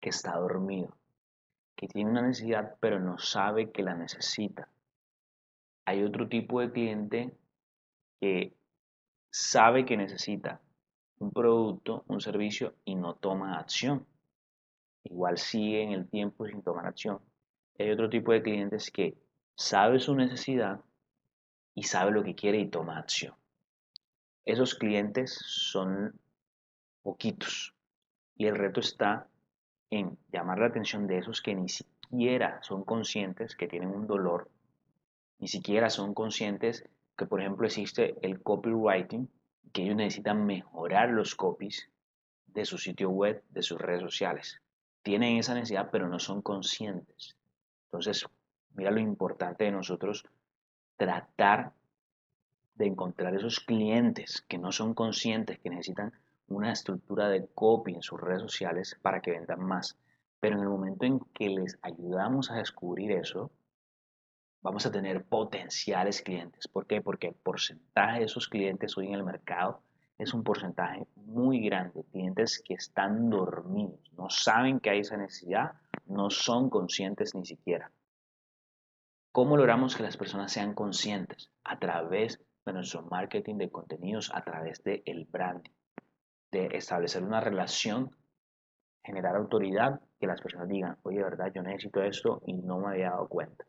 que 0.00 0.08
está 0.08 0.36
dormido, 0.36 0.96
que 1.76 1.86
tiene 1.86 2.10
una 2.10 2.22
necesidad 2.22 2.76
pero 2.80 2.98
no 2.98 3.18
sabe 3.18 3.70
que 3.70 3.82
la 3.82 3.94
necesita. 3.94 4.68
Hay 5.84 6.02
otro 6.02 6.28
tipo 6.28 6.60
de 6.60 6.72
cliente 6.72 7.36
que 8.20 8.54
sabe 9.30 9.84
que 9.84 9.96
necesita 9.96 10.60
un 11.20 11.30
producto, 11.30 12.04
un 12.08 12.20
servicio 12.20 12.74
y 12.84 12.94
no 12.94 13.14
toma 13.14 13.58
acción. 13.58 14.06
Igual 15.04 15.38
sigue 15.38 15.82
en 15.82 15.92
el 15.92 16.08
tiempo 16.08 16.46
sin 16.46 16.62
tomar 16.62 16.86
acción. 16.86 17.20
Hay 17.78 17.90
otro 17.90 18.08
tipo 18.08 18.32
de 18.32 18.42
clientes 18.42 18.90
que 18.90 19.16
sabe 19.54 20.00
su 20.00 20.14
necesidad 20.14 20.80
y 21.74 21.84
sabe 21.84 22.10
lo 22.10 22.24
que 22.24 22.34
quiere 22.34 22.58
y 22.58 22.68
toma 22.68 22.98
acción. 22.98 23.34
Esos 24.44 24.74
clientes 24.74 25.38
son 25.44 26.18
poquitos 27.02 27.74
y 28.36 28.46
el 28.46 28.56
reto 28.56 28.80
está 28.80 29.28
en 29.90 30.18
llamar 30.32 30.58
la 30.58 30.66
atención 30.66 31.06
de 31.06 31.18
esos 31.18 31.40
que 31.40 31.54
ni 31.54 31.68
siquiera 31.68 32.62
son 32.62 32.84
conscientes 32.84 33.56
que 33.56 33.68
tienen 33.68 33.90
un 33.90 34.06
dolor, 34.06 34.50
ni 35.38 35.48
siquiera 35.48 35.90
son 35.90 36.14
conscientes 36.14 36.84
que 37.16 37.26
por 37.26 37.40
ejemplo 37.40 37.66
existe 37.66 38.16
el 38.22 38.42
copywriting, 38.42 39.28
que 39.72 39.82
ellos 39.82 39.96
necesitan 39.96 40.46
mejorar 40.46 41.10
los 41.10 41.34
copies 41.34 41.90
de 42.46 42.64
su 42.64 42.78
sitio 42.78 43.10
web, 43.10 43.42
de 43.50 43.62
sus 43.62 43.80
redes 43.80 44.02
sociales. 44.02 44.60
Tienen 45.02 45.36
esa 45.36 45.54
necesidad, 45.54 45.90
pero 45.90 46.08
no 46.08 46.18
son 46.18 46.42
conscientes. 46.42 47.36
Entonces, 47.86 48.26
mira 48.74 48.90
lo 48.90 49.00
importante 49.00 49.64
de 49.64 49.72
nosotros 49.72 50.24
tratar 50.96 51.72
de 52.74 52.86
encontrar 52.86 53.34
esos 53.34 53.60
clientes 53.60 54.44
que 54.48 54.58
no 54.58 54.72
son 54.72 54.94
conscientes, 54.94 55.58
que 55.58 55.70
necesitan 55.70 56.12
una 56.48 56.72
estructura 56.72 57.28
de 57.28 57.46
copy 57.54 57.94
en 57.94 58.02
sus 58.02 58.20
redes 58.20 58.42
sociales 58.42 58.98
para 59.02 59.20
que 59.20 59.32
vendan 59.32 59.60
más. 59.60 59.96
Pero 60.40 60.56
en 60.56 60.62
el 60.62 60.68
momento 60.68 61.04
en 61.04 61.20
que 61.34 61.48
les 61.48 61.78
ayudamos 61.82 62.50
a 62.50 62.56
descubrir 62.56 63.12
eso, 63.12 63.50
vamos 64.62 64.86
a 64.86 64.90
tener 64.90 65.24
potenciales 65.24 66.22
clientes. 66.22 66.68
¿Por 66.68 66.86
qué? 66.86 67.00
Porque 67.00 67.28
el 67.28 67.34
porcentaje 67.34 68.20
de 68.20 68.24
esos 68.26 68.48
clientes 68.48 68.96
hoy 68.96 69.08
en 69.08 69.14
el 69.14 69.24
mercado 69.24 69.82
es 70.18 70.34
un 70.34 70.42
porcentaje 70.42 71.06
muy 71.14 71.60
grande. 71.60 72.04
Clientes 72.10 72.60
que 72.64 72.74
están 72.74 73.30
dormidos, 73.30 74.12
no 74.16 74.28
saben 74.30 74.80
que 74.80 74.90
hay 74.90 75.00
esa 75.00 75.16
necesidad, 75.16 75.72
no 76.06 76.30
son 76.30 76.70
conscientes 76.70 77.34
ni 77.34 77.46
siquiera. 77.46 77.90
¿Cómo 79.32 79.56
logramos 79.56 79.94
que 79.94 80.02
las 80.02 80.16
personas 80.16 80.50
sean 80.50 80.74
conscientes? 80.74 81.50
A 81.62 81.78
través 81.78 82.40
de 82.66 82.72
nuestro 82.72 83.02
marketing 83.02 83.56
de 83.56 83.70
contenidos, 83.70 84.30
a 84.34 84.42
través 84.42 84.82
del 84.82 85.02
el 85.06 85.24
branding, 85.26 85.70
de 86.50 86.66
establecer 86.72 87.22
una 87.22 87.40
relación, 87.40 88.10
generar 89.04 89.36
autoridad, 89.36 90.00
que 90.18 90.26
las 90.26 90.40
personas 90.40 90.68
digan, 90.68 90.98
oye, 91.02 91.18
de 91.18 91.24
verdad, 91.24 91.52
yo 91.54 91.62
necesito 91.62 92.02
esto 92.02 92.42
y 92.46 92.54
no 92.54 92.80
me 92.80 92.88
había 92.88 93.10
dado 93.10 93.28
cuenta. 93.28 93.64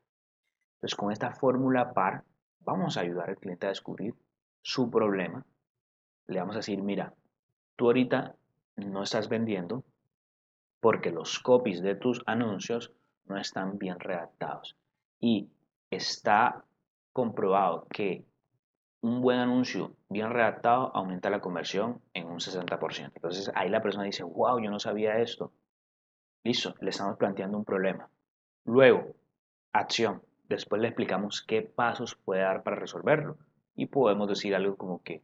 Entonces, 0.80 0.96
con 0.96 1.12
esta 1.12 1.32
fórmula 1.32 1.94
PAR, 1.94 2.24
vamos 2.62 2.96
a 2.96 3.02
ayudar 3.02 3.30
al 3.30 3.38
cliente 3.38 3.66
a 3.66 3.70
descubrir 3.70 4.16
su 4.62 4.90
problema. 4.90 5.46
Le 6.28 6.40
vamos 6.40 6.56
a 6.56 6.60
decir, 6.60 6.82
mira, 6.82 7.14
tú 7.76 7.88
ahorita 7.88 8.36
no 8.78 9.04
estás 9.04 9.28
vendiendo 9.28 9.84
porque 10.80 11.12
los 11.12 11.40
copies 11.40 11.82
de 11.82 11.96
tus 11.96 12.22
anuncios 12.26 12.94
no 13.26 13.38
están 13.38 13.78
bien 13.78 14.00
redactados. 14.00 14.78
Y 15.20 15.50
está 15.90 16.64
comprobado 17.12 17.86
que 17.90 18.26
un 19.02 19.22
buen 19.22 19.40
anuncio 19.40 19.98
bien 20.08 20.30
redactado 20.30 20.96
aumenta 20.96 21.30
la 21.30 21.42
conversión 21.42 22.02
en 22.14 22.28
un 22.28 22.40
60%. 22.40 23.12
Entonces 23.16 23.52
ahí 23.54 23.70
la 23.70 23.82
persona 23.82 24.06
dice, 24.06 24.24
wow, 24.24 24.60
yo 24.60 24.72
no 24.72 24.80
sabía 24.80 25.18
esto. 25.20 25.52
Listo, 26.44 26.74
le 26.80 26.92
estamos 26.92 27.18
planteando 27.18 27.58
un 27.58 27.66
problema. 27.66 28.10
Luego, 28.64 29.16
acción. 29.74 30.22
Después 30.50 30.82
le 30.82 30.88
explicamos 30.88 31.44
qué 31.44 31.62
pasos 31.62 32.16
puede 32.16 32.42
dar 32.42 32.64
para 32.64 32.76
resolverlo. 32.76 33.38
Y 33.76 33.86
podemos 33.86 34.28
decir 34.28 34.56
algo 34.56 34.76
como 34.76 35.04
que, 35.04 35.22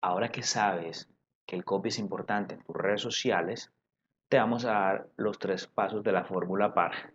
ahora 0.00 0.30
que 0.30 0.42
sabes 0.42 1.10
que 1.46 1.56
el 1.56 1.64
copy 1.64 1.90
es 1.90 1.98
importante 1.98 2.54
en 2.54 2.62
tus 2.64 2.74
redes 2.74 3.02
sociales, 3.02 3.70
te 4.28 4.38
vamos 4.38 4.64
a 4.64 4.72
dar 4.72 5.08
los 5.16 5.38
tres 5.38 5.66
pasos 5.66 6.02
de 6.02 6.12
la 6.12 6.24
fórmula 6.24 6.72
PAR 6.72 7.12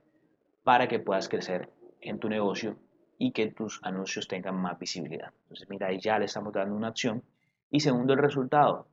para 0.63 0.87
que 0.87 0.99
puedas 0.99 1.27
crecer 1.27 1.73
en 1.99 2.19
tu 2.19 2.29
negocio 2.29 2.77
y 3.17 3.31
que 3.31 3.47
tus 3.47 3.79
anuncios 3.83 4.27
tengan 4.27 4.55
más 4.55 4.77
visibilidad. 4.77 5.33
Entonces, 5.43 5.67
mira, 5.67 5.87
ahí 5.87 5.99
ya 5.99 6.19
le 6.19 6.25
estamos 6.25 6.53
dando 6.53 6.75
una 6.75 6.89
acción. 6.89 7.23
Y 7.71 7.79
segundo, 7.79 8.13
el 8.13 8.19
resultado, 8.19 8.87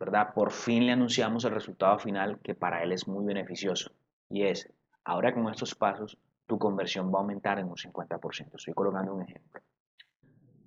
¿verdad? 0.00 0.34
Por 0.34 0.50
fin 0.50 0.84
le 0.84 0.92
anunciamos 0.92 1.44
el 1.44 1.52
resultado 1.52 1.98
final 2.00 2.40
que 2.40 2.56
para 2.56 2.82
él 2.82 2.90
es 2.90 3.06
muy 3.06 3.24
beneficioso. 3.24 3.92
Y 4.28 4.42
es, 4.42 4.68
ahora 5.04 5.32
con 5.32 5.48
estos 5.48 5.76
pasos 5.76 6.18
tu 6.50 6.58
conversión 6.58 7.12
va 7.14 7.18
a 7.18 7.22
aumentar 7.22 7.60
en 7.60 7.68
un 7.68 7.76
50%. 7.76 8.56
Estoy 8.56 8.74
colocando 8.74 9.14
un 9.14 9.22
ejemplo. 9.22 9.62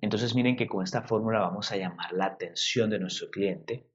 Entonces 0.00 0.34
miren 0.34 0.56
que 0.56 0.66
con 0.66 0.82
esta 0.82 1.02
fórmula 1.02 1.40
vamos 1.40 1.70
a 1.70 1.76
llamar 1.76 2.10
la 2.14 2.24
atención 2.24 2.88
de 2.88 2.98
nuestro 2.98 3.28
cliente 3.30 3.86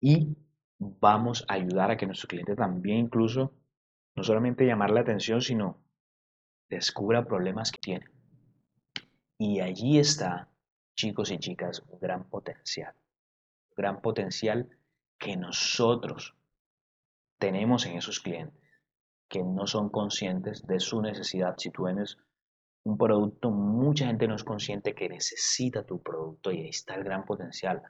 y 0.00 0.34
vamos 0.78 1.44
a 1.46 1.54
ayudar 1.54 1.90
a 1.90 1.98
que 1.98 2.06
nuestro 2.06 2.26
cliente 2.26 2.56
también 2.56 2.96
incluso 3.00 3.52
no 4.16 4.22
solamente 4.22 4.64
llamar 4.64 4.92
la 4.92 5.00
atención, 5.00 5.42
sino 5.42 5.84
descubra 6.70 7.26
problemas 7.26 7.70
que 7.70 7.78
tiene. 7.78 8.06
Y 9.36 9.60
allí 9.60 9.98
está, 9.98 10.48
chicos 10.96 11.30
y 11.32 11.38
chicas, 11.38 11.82
un 11.86 12.00
gran 12.00 12.30
potencial. 12.30 12.94
Un 13.68 13.74
gran 13.76 14.00
potencial 14.00 14.70
que 15.18 15.36
nosotros 15.36 16.34
tenemos 17.38 17.84
en 17.84 17.98
esos 17.98 18.20
clientes 18.20 18.61
que 19.32 19.42
no 19.42 19.66
son 19.66 19.88
conscientes 19.88 20.66
de 20.66 20.78
su 20.78 21.00
necesidad. 21.00 21.54
Si 21.56 21.70
tú 21.70 21.84
vendes 21.84 22.18
un 22.84 22.98
producto, 22.98 23.50
mucha 23.50 24.06
gente 24.06 24.28
no 24.28 24.34
es 24.34 24.44
consciente 24.44 24.94
que 24.94 25.08
necesita 25.08 25.86
tu 25.86 26.02
producto 26.02 26.52
y 26.52 26.60
ahí 26.60 26.68
está 26.68 26.96
el 26.96 27.04
gran 27.04 27.24
potencial. 27.24 27.80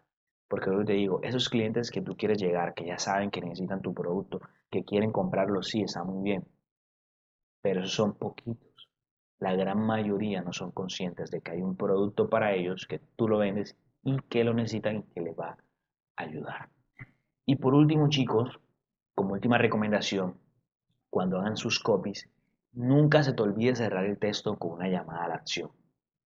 Porque 0.47 0.71
yo 0.71 0.85
te 0.85 0.93
digo, 0.93 1.19
esos 1.25 1.49
clientes 1.49 1.91
que 1.91 2.01
tú 2.01 2.17
quieres 2.17 2.39
llegar, 2.39 2.75
que 2.75 2.87
ya 2.87 2.97
saben 2.97 3.33
que 3.33 3.41
necesitan 3.41 3.83
tu 3.83 3.93
producto, 3.93 4.41
que 4.71 4.85
quieren 4.85 5.11
comprarlo, 5.11 5.65
sí, 5.65 5.83
está 5.83 6.05
muy 6.05 6.23
bien. 6.23 6.47
Pero 7.61 7.81
esos 7.81 7.95
son 7.95 8.15
poquitos. 8.15 8.89
La 9.41 9.57
gran 9.57 9.85
mayoría 9.85 10.43
no 10.43 10.53
son 10.53 10.71
conscientes 10.71 11.33
de 11.33 11.41
que 11.41 11.51
hay 11.51 11.63
un 11.63 11.77
producto 11.77 12.31
para 12.31 12.55
ellos, 12.55 12.87
que 12.87 13.01
tú 13.17 13.27
lo 13.27 13.39
vendes 13.39 13.77
y 14.05 14.17
que 14.29 14.45
lo 14.45 14.55
necesitan 14.55 14.99
y 14.99 15.03
que 15.13 15.23
les 15.23 15.37
va 15.37 15.59
a 16.17 16.23
ayudar. 16.23 16.71
Y 17.47 17.57
por 17.57 17.75
último, 17.75 18.09
chicos, 18.09 18.61
como 19.17 19.33
última 19.33 19.59
recomendación, 19.59 20.39
cuando 21.13 21.39
hagan 21.39 21.59
sus 21.59 21.79
copies, 21.79 22.27
nunca 22.73 23.23
se 23.23 23.35
te 23.35 23.43
olvide 23.43 23.77
cerrar 23.77 24.07
el 24.07 24.19
texto 24.19 24.57
con 24.57 24.73
una 24.73 24.89
llamada 24.89 25.25
a 25.27 25.29
la 25.29 25.35
acción. 25.35 25.71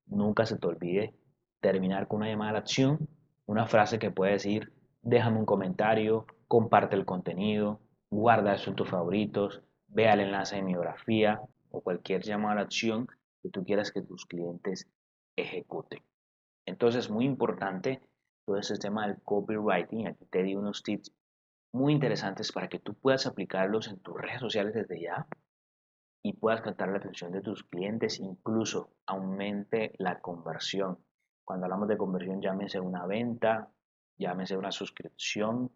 Nunca 0.07 0.47
se 0.47 0.59
te 0.59 0.67
olvide 0.69 1.13
terminar 1.61 2.07
con 2.07 2.19
una 2.19 2.29
llamada 2.29 2.51
a 2.51 2.53
la 2.53 2.59
acción, 2.61 3.09
una 3.47 3.67
frase 3.67 3.99
que 3.99 4.13
puede 4.13 4.35
decir, 4.35 4.73
déjame 5.03 5.41
un 5.41 5.45
comentario, 5.45 6.25
comparte 6.47 6.95
el 6.95 7.05
contenido, 7.05 7.81
guarda 8.11 8.55
eso 8.55 8.71
en 8.71 8.77
tus 8.77 8.89
favoritos, 8.89 9.61
vea 9.89 10.15
el 10.15 10.21
enlace 10.21 10.55
de 10.55 10.63
mi 10.63 10.75
biografía 10.75 11.41
o 11.73 11.81
cualquier 11.81 12.23
llamada 12.23 12.53
a 12.53 12.57
la 12.59 12.63
acción 12.63 13.09
que 13.43 13.49
tú 13.49 13.65
quieras 13.65 13.91
que 13.91 14.03
tus 14.03 14.25
clientes 14.25 14.89
ejecuten. 15.35 16.01
Entonces, 16.65 17.11
muy 17.11 17.25
importante 17.25 18.01
todo 18.45 18.57
ese 18.57 18.79
tema 18.79 19.09
del 19.09 19.21
copywriting. 19.21 20.07
Aquí 20.07 20.27
te 20.27 20.45
di 20.45 20.55
unos 20.55 20.85
tips 20.85 21.13
muy 21.77 21.93
interesantes 21.93 22.51
para 22.53 22.69
que 22.69 22.79
tú 22.79 22.95
puedas 22.95 23.27
aplicarlos 23.27 23.89
en 23.89 24.01
tus 24.01 24.17
redes 24.21 24.41
sociales 24.41 24.75
desde 24.75 25.01
ya 25.01 25.27
y 26.23 26.33
puedas 26.33 26.63
captar 26.63 26.89
la 26.89 26.99
atención 26.99 27.31
de 27.31 27.43
tus 27.43 27.63
clientes, 27.63 28.19
incluso 28.19 28.91
aumente 29.07 29.93
la 29.99 30.21
conversión. 30.21 30.99
Cuando 31.45 31.67
hablamos 31.67 31.87
de 31.87 31.97
conversión, 31.97 32.41
llámese 32.41 32.81
una 32.81 33.07
venta, 33.07 33.71
llámese 34.19 34.57
una 34.57 34.73
suscripción 34.73 35.71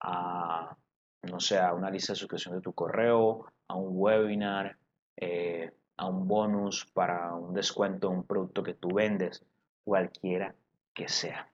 a, 0.00 0.76
no 1.24 1.40
sé, 1.40 1.58
a 1.58 1.74
una 1.74 1.90
lista 1.90 2.14
de 2.14 2.20
suscripción 2.20 2.54
de 2.54 2.62
tu 2.62 2.72
correo, 2.72 3.52
a 3.68 3.74
un 3.74 3.90
webinar, 3.92 4.78
eh, 5.16 5.72
a 5.98 6.08
un 6.08 6.26
bonus 6.26 6.86
para 6.86 7.34
un 7.34 7.52
descuento 7.52 8.08
de 8.08 8.14
un 8.14 8.24
producto 8.24 8.62
que 8.62 8.74
tú 8.74 8.94
vendes, 8.94 9.44
cualquiera 9.84 10.54
que 10.94 11.08
sea. 11.08 11.51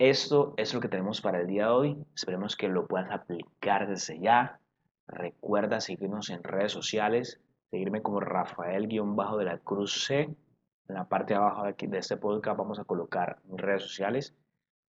Esto 0.00 0.54
es 0.56 0.72
lo 0.72 0.80
que 0.80 0.88
tenemos 0.88 1.20
para 1.20 1.42
el 1.42 1.46
día 1.46 1.66
de 1.66 1.72
hoy. 1.72 2.06
Esperemos 2.14 2.56
que 2.56 2.68
lo 2.68 2.86
puedas 2.86 3.10
aplicar 3.10 3.86
desde 3.86 4.18
ya. 4.18 4.58
Recuerda 5.06 5.78
seguirnos 5.78 6.30
en 6.30 6.42
redes 6.42 6.72
sociales, 6.72 7.38
seguirme 7.70 8.00
como 8.00 8.18
Rafael-de 8.18 9.44
la 9.44 9.58
Cruz 9.58 10.06
C, 10.06 10.22
En 10.88 10.94
la 10.94 11.06
parte 11.06 11.34
de 11.34 11.40
abajo 11.40 11.64
de, 11.64 11.74
de 11.74 11.98
este 11.98 12.16
podcast 12.16 12.56
vamos 12.56 12.78
a 12.78 12.84
colocar 12.84 13.42
mis 13.44 13.60
redes 13.60 13.82
sociales 13.82 14.34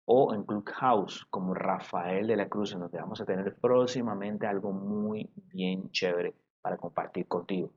o 0.04 0.32
en 0.32 0.44
Clubhouse 0.44 1.26
como 1.28 1.54
Rafael 1.54 2.28
de 2.28 2.36
la 2.36 2.48
Cruz, 2.48 2.72
en 2.72 2.78
donde 2.78 3.00
vamos 3.00 3.20
a 3.20 3.24
tener 3.24 3.56
próximamente 3.56 4.46
algo 4.46 4.70
muy 4.70 5.28
bien 5.34 5.90
chévere 5.90 6.36
para 6.62 6.76
compartir 6.76 7.26
contigo. 7.26 7.72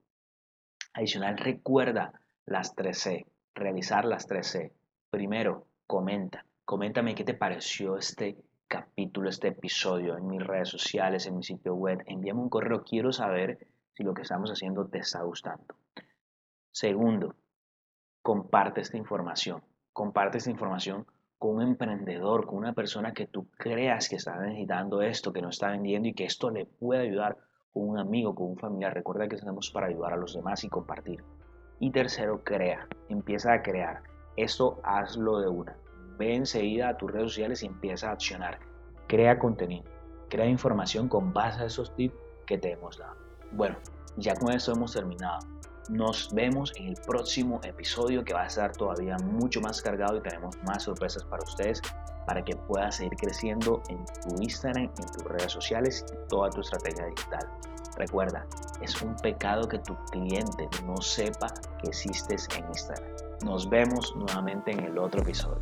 Adicional, 0.93 1.39
recuerda 1.39 2.13
las 2.45 2.75
3C, 2.75 3.25
realizar 3.55 4.05
las 4.05 4.29
3C. 4.29 4.71
Primero, 5.09 5.65
comenta. 5.87 6.45
Coméntame 6.65 7.13
qué 7.13 7.25
te 7.25 7.33
pareció 7.33 7.97
este 7.97 8.37
capítulo, 8.69 9.27
este 9.27 9.49
episodio 9.49 10.17
en 10.17 10.27
mis 10.27 10.41
redes 10.41 10.69
sociales, 10.69 11.27
en 11.27 11.35
mi 11.35 11.43
sitio 11.43 11.75
web. 11.75 12.01
Envíame 12.05 12.39
un 12.39 12.49
correo, 12.49 12.83
quiero 12.83 13.11
saber 13.11 13.67
si 13.91 14.03
lo 14.03 14.13
que 14.13 14.21
estamos 14.21 14.49
haciendo 14.49 14.87
te 14.87 14.99
está 14.99 15.21
gustando. 15.23 15.75
Segundo, 16.71 17.35
comparte 18.21 18.79
esta 18.79 18.95
información. 18.95 19.61
Comparte 19.91 20.37
esta 20.37 20.51
información 20.51 21.05
con 21.37 21.55
un 21.57 21.63
emprendedor, 21.63 22.45
con 22.45 22.59
una 22.59 22.71
persona 22.71 23.13
que 23.13 23.27
tú 23.27 23.49
creas 23.57 24.07
que 24.07 24.15
está 24.15 24.39
necesitando 24.39 25.01
esto, 25.01 25.33
que 25.33 25.41
no 25.41 25.49
está 25.49 25.69
vendiendo 25.69 26.07
y 26.07 26.13
que 26.13 26.23
esto 26.23 26.49
le 26.49 26.65
puede 26.65 27.01
ayudar 27.01 27.37
con 27.73 27.89
un 27.89 27.99
amigo, 27.99 28.33
con 28.33 28.51
un 28.51 28.57
familiar. 28.57 28.93
Recuerda 28.93 29.27
que 29.27 29.35
estamos 29.35 29.69
para 29.69 29.87
ayudar 29.87 30.13
a 30.13 30.17
los 30.17 30.33
demás 30.33 30.63
y 30.63 30.69
compartir. 30.69 31.25
Y 31.81 31.91
tercero, 31.91 32.41
crea. 32.45 32.87
Empieza 33.09 33.51
a 33.51 33.61
crear. 33.61 34.03
Esto 34.37 34.79
hazlo 34.83 35.39
de 35.39 35.49
una. 35.49 35.82
Ve 36.17 36.35
enseguida 36.35 36.89
a 36.89 36.97
tus 36.97 37.11
redes 37.11 37.31
sociales 37.31 37.63
y 37.63 37.67
empieza 37.67 38.09
a 38.09 38.13
accionar. 38.13 38.59
Crea 39.07 39.39
contenido. 39.39 39.85
Crea 40.29 40.45
información 40.45 41.07
con 41.07 41.33
base 41.33 41.61
a 41.61 41.65
esos 41.65 41.95
tips 41.95 42.15
que 42.45 42.57
te 42.57 42.71
hemos 42.71 42.97
dado. 42.97 43.15
Bueno, 43.51 43.77
ya 44.17 44.35
con 44.35 44.51
esto 44.51 44.73
hemos 44.73 44.93
terminado. 44.93 45.39
Nos 45.89 46.33
vemos 46.33 46.71
en 46.77 46.89
el 46.89 46.95
próximo 47.05 47.59
episodio 47.63 48.23
que 48.23 48.33
va 48.33 48.43
a 48.43 48.47
estar 48.47 48.71
todavía 48.71 49.17
mucho 49.17 49.59
más 49.59 49.81
cargado 49.81 50.17
y 50.17 50.21
tenemos 50.21 50.55
más 50.63 50.83
sorpresas 50.83 51.23
para 51.25 51.43
ustedes 51.43 51.81
para 52.25 52.43
que 52.43 52.55
puedas 52.55 52.95
seguir 52.95 53.13
creciendo 53.17 53.81
en 53.89 54.05
tu 54.05 54.41
Instagram, 54.41 54.83
en 54.83 55.11
tus 55.11 55.23
redes 55.25 55.51
sociales 55.51 56.05
y 56.09 56.27
toda 56.29 56.49
tu 56.49 56.61
estrategia 56.61 57.05
digital. 57.07 57.49
Recuerda, 57.97 58.45
es 58.81 59.01
un 59.01 59.15
pecado 59.17 59.67
que 59.67 59.79
tu 59.79 59.95
cliente 60.11 60.69
no 60.85 60.97
sepa 61.01 61.47
que 61.81 61.89
existes 61.89 62.47
en 62.57 62.65
Instagram. 62.67 63.11
Nos 63.43 63.69
vemos 63.69 64.15
nuevamente 64.15 64.71
en 64.71 64.79
el 64.85 64.97
otro 64.97 65.21
episodio. 65.21 65.59